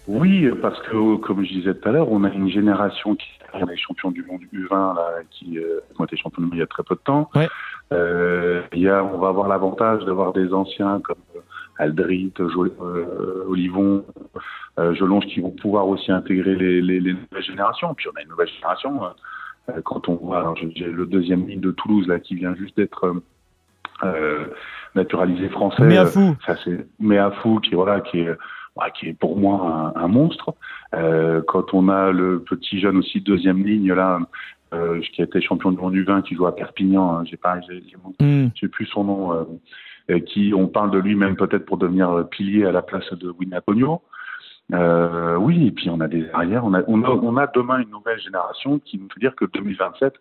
Oui, 0.09 0.49
parce 0.63 0.81
que, 0.83 1.17
comme 1.17 1.45
je 1.45 1.53
disais 1.53 1.75
tout 1.75 1.89
à 1.89 1.93
l'heure, 1.93 2.11
on 2.13 2.23
a 2.25 2.31
une 2.31 2.49
génération 2.49 3.15
qui 3.17 3.27
est 3.55 3.67
les 3.67 3.77
champions 3.77 4.11
du 4.11 4.25
monde 4.25 4.43
U20, 4.53 4.95
là, 4.97 5.09
qui 5.31 5.59
euh, 5.59 5.81
ont 5.99 6.05
été 6.05 6.17
champions 6.17 6.43
du 6.43 6.49
monde 6.49 6.55
il 6.57 6.61
y 6.61 6.63
a 6.63 6.67
très 6.67 6.83
peu 6.85 6.95
de 6.95 7.01
temps. 7.01 7.29
Ouais. 7.35 7.49
Euh, 7.93 8.63
il 8.73 8.81
y 8.83 8.89
a, 8.89 9.03
on 9.05 9.19
va 9.19 9.29
avoir 9.29 9.49
l'avantage 9.49 10.05
d'avoir 10.05 10.33
des 10.33 10.53
anciens 10.53 11.01
comme 11.01 11.17
euh, 11.35 11.41
Aldrit, 11.79 12.33
Jo- 12.39 12.67
euh, 12.83 13.45
Olivon, 13.49 14.05
euh, 14.79 14.95
Jelonge 14.95 15.27
qui 15.27 15.41
vont 15.41 15.51
pouvoir 15.51 15.89
aussi 15.89 16.13
intégrer 16.13 16.55
les, 16.55 16.81
les, 16.83 17.01
les 17.01 17.13
nouvelles 17.15 17.43
générations. 17.45 17.93
Puis 17.95 18.07
on 18.13 18.19
a 18.19 18.23
une 18.23 18.29
nouvelle 18.29 18.49
génération. 18.49 19.05
euh, 19.05 19.09
euh, 19.71 19.81
quand 19.85 20.09
on 20.09 20.15
voit, 20.15 20.39
alors 20.39 20.57
j'ai 20.57 20.85
le 20.87 21.07
deuxième 21.07 21.47
ligne 21.49 21.61
de 21.61 21.73
Toulouse 21.73 22.07
là 22.07 22.21
qui 22.21 22.35
vient 22.37 22.55
juste 22.55 22.77
d'être 22.77 23.13
naturalisé 24.95 25.49
français. 25.49 25.83
Mais 25.83 25.97
à 25.97 26.07
fou. 26.07 26.37
ça 26.47 26.55
c'est 26.65 26.87
Méafou 27.01 27.61
qui 27.61 27.75
voilà 27.75 28.01
qui 28.01 28.21
est 28.21 28.31
ouais, 28.77 28.91
qui 28.99 29.09
est 29.09 29.19
pour 29.19 29.37
moi 29.37 29.93
un, 29.97 30.03
un 30.03 30.09
monstre. 30.09 30.55
Euh, 30.95 31.43
quand 31.47 31.75
on 31.75 31.89
a 31.89 32.13
le 32.13 32.43
petit 32.43 32.81
jeune 32.81 32.97
aussi 32.97 33.21
deuxième 33.21 33.65
ligne 33.65 33.93
là 33.93 34.21
euh, 34.75 35.01
qui 35.13 35.21
a 35.23 35.25
été 35.25 35.41
champion 35.41 35.71
du 35.71 35.79
monde 35.79 35.93
du 35.93 36.05
vin 36.05 36.23
qui 36.23 36.35
joue 36.35 36.47
à 36.47 36.55
Perpignan, 36.55 37.19
hein, 37.19 37.25
j'ai 37.25 37.37
pas 37.37 37.61
j'ai 37.61 37.83
Hmm. 38.21 38.49
plus 38.73 38.87
son 38.87 39.05
nom, 39.05 39.47
euh, 40.11 40.19
qui 40.21 40.53
on 40.55 40.69
parle 40.69 40.91
de 40.91 40.99
lui 40.99 41.15
même 41.15 41.37
peut-être 41.37 41.67
pour 41.67 41.79
devenir 41.79 42.29
pilier 42.31 42.65
à 42.65 42.73
la 42.73 42.83
place 42.83 43.13
de 43.13 43.31
Winaconio. 43.31 44.03
Euh, 44.73 45.37
oui, 45.37 45.69
et 45.69 45.71
puis 45.71 45.91
on 45.91 46.01
a 46.01 46.09
des 46.09 46.29
arrières, 46.33 46.65
on 46.65 46.75
a, 46.75 46.83
on 46.89 47.03
a, 47.05 47.11
on 47.11 47.37
a 47.37 47.47
demain 47.47 47.79
une 47.79 47.91
nouvelle 47.91 48.19
génération 48.21 48.81
qui 48.81 48.99
nous 48.99 49.09
fait 49.15 49.21
dire 49.21 49.37
que 49.37 49.45
2027, 49.45 50.15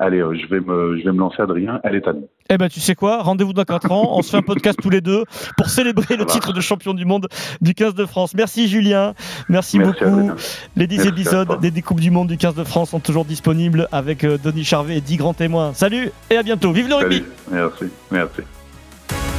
allez, 0.00 0.18
euh, 0.18 0.34
je 0.34 0.48
vais 0.48 0.58
me, 0.60 0.98
je 0.98 1.04
vais 1.04 1.12
me 1.12 1.18
lancer 1.18 1.40
Adrien, 1.40 1.80
elle 1.84 1.94
est 1.94 2.08
à 2.08 2.12
nous. 2.12 2.28
Eh 2.48 2.58
ben, 2.58 2.68
tu 2.68 2.80
sais 2.80 2.96
quoi? 2.96 3.22
Rendez-vous 3.22 3.52
dans 3.52 3.62
4 3.64 3.92
ans. 3.92 4.16
On 4.16 4.22
se 4.22 4.30
fait 4.30 4.38
un 4.38 4.42
podcast 4.42 4.80
tous 4.82 4.90
les 4.90 5.00
deux 5.00 5.22
pour 5.56 5.68
célébrer 5.68 6.16
le 6.16 6.24
titre 6.24 6.52
de 6.52 6.60
champion 6.60 6.94
du 6.94 7.04
monde 7.04 7.28
du 7.60 7.74
15 7.74 7.94
de 7.94 8.06
France. 8.06 8.34
Merci 8.34 8.66
Julien. 8.66 9.14
Merci, 9.48 9.78
Merci, 9.78 10.02
beaucoup. 10.02 10.12
Adrien. 10.12 10.34
Les 10.74 10.88
10 10.88 10.96
Merci 10.96 11.08
à 11.08 11.12
épisodes 11.12 11.60
des 11.60 11.70
Découpes 11.70 12.00
du 12.00 12.10
monde 12.10 12.26
du 12.26 12.36
15 12.36 12.56
de 12.56 12.64
France 12.64 12.90
sont 12.90 12.98
toujours 12.98 13.24
disponibles 13.24 13.86
avec 13.92 14.24
euh, 14.24 14.36
Denis 14.42 14.64
Charvet 14.64 14.96
et 14.96 15.00
10 15.00 15.18
grands 15.18 15.34
témoins. 15.34 15.72
Salut 15.74 16.10
et 16.30 16.36
à 16.36 16.42
bientôt. 16.42 16.72
Vive 16.72 16.88
le 16.88 16.96
rugby 16.96 17.22
merci, 17.50 17.84
merci. 18.10 18.40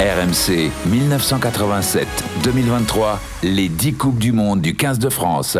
RMC 0.00 0.70
1987-2023, 0.88 3.18
les 3.42 3.68
10 3.68 3.94
Coupes 3.94 4.18
du 4.18 4.32
Monde 4.32 4.60
du 4.60 4.74
15 4.74 4.98
de 4.98 5.08
France. 5.10 5.58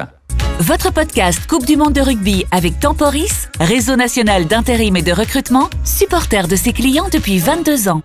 Votre 0.63 0.93
podcast 0.93 1.45
Coupe 1.49 1.67
du 1.67 1.77
Monde 1.77 1.93
de 1.93 2.01
rugby 2.01 2.47
avec 2.53 2.79
Temporis, 2.79 3.49
réseau 3.59 3.97
national 3.97 4.47
d'intérim 4.47 4.97
et 4.97 5.03
de 5.03 5.11
recrutement, 5.11 5.69
supporter 5.83 6.47
de 6.47 6.55
ses 6.55 6.73
clients 6.73 7.09
depuis 7.13 7.41
22 7.41 7.89
ans. 7.89 8.03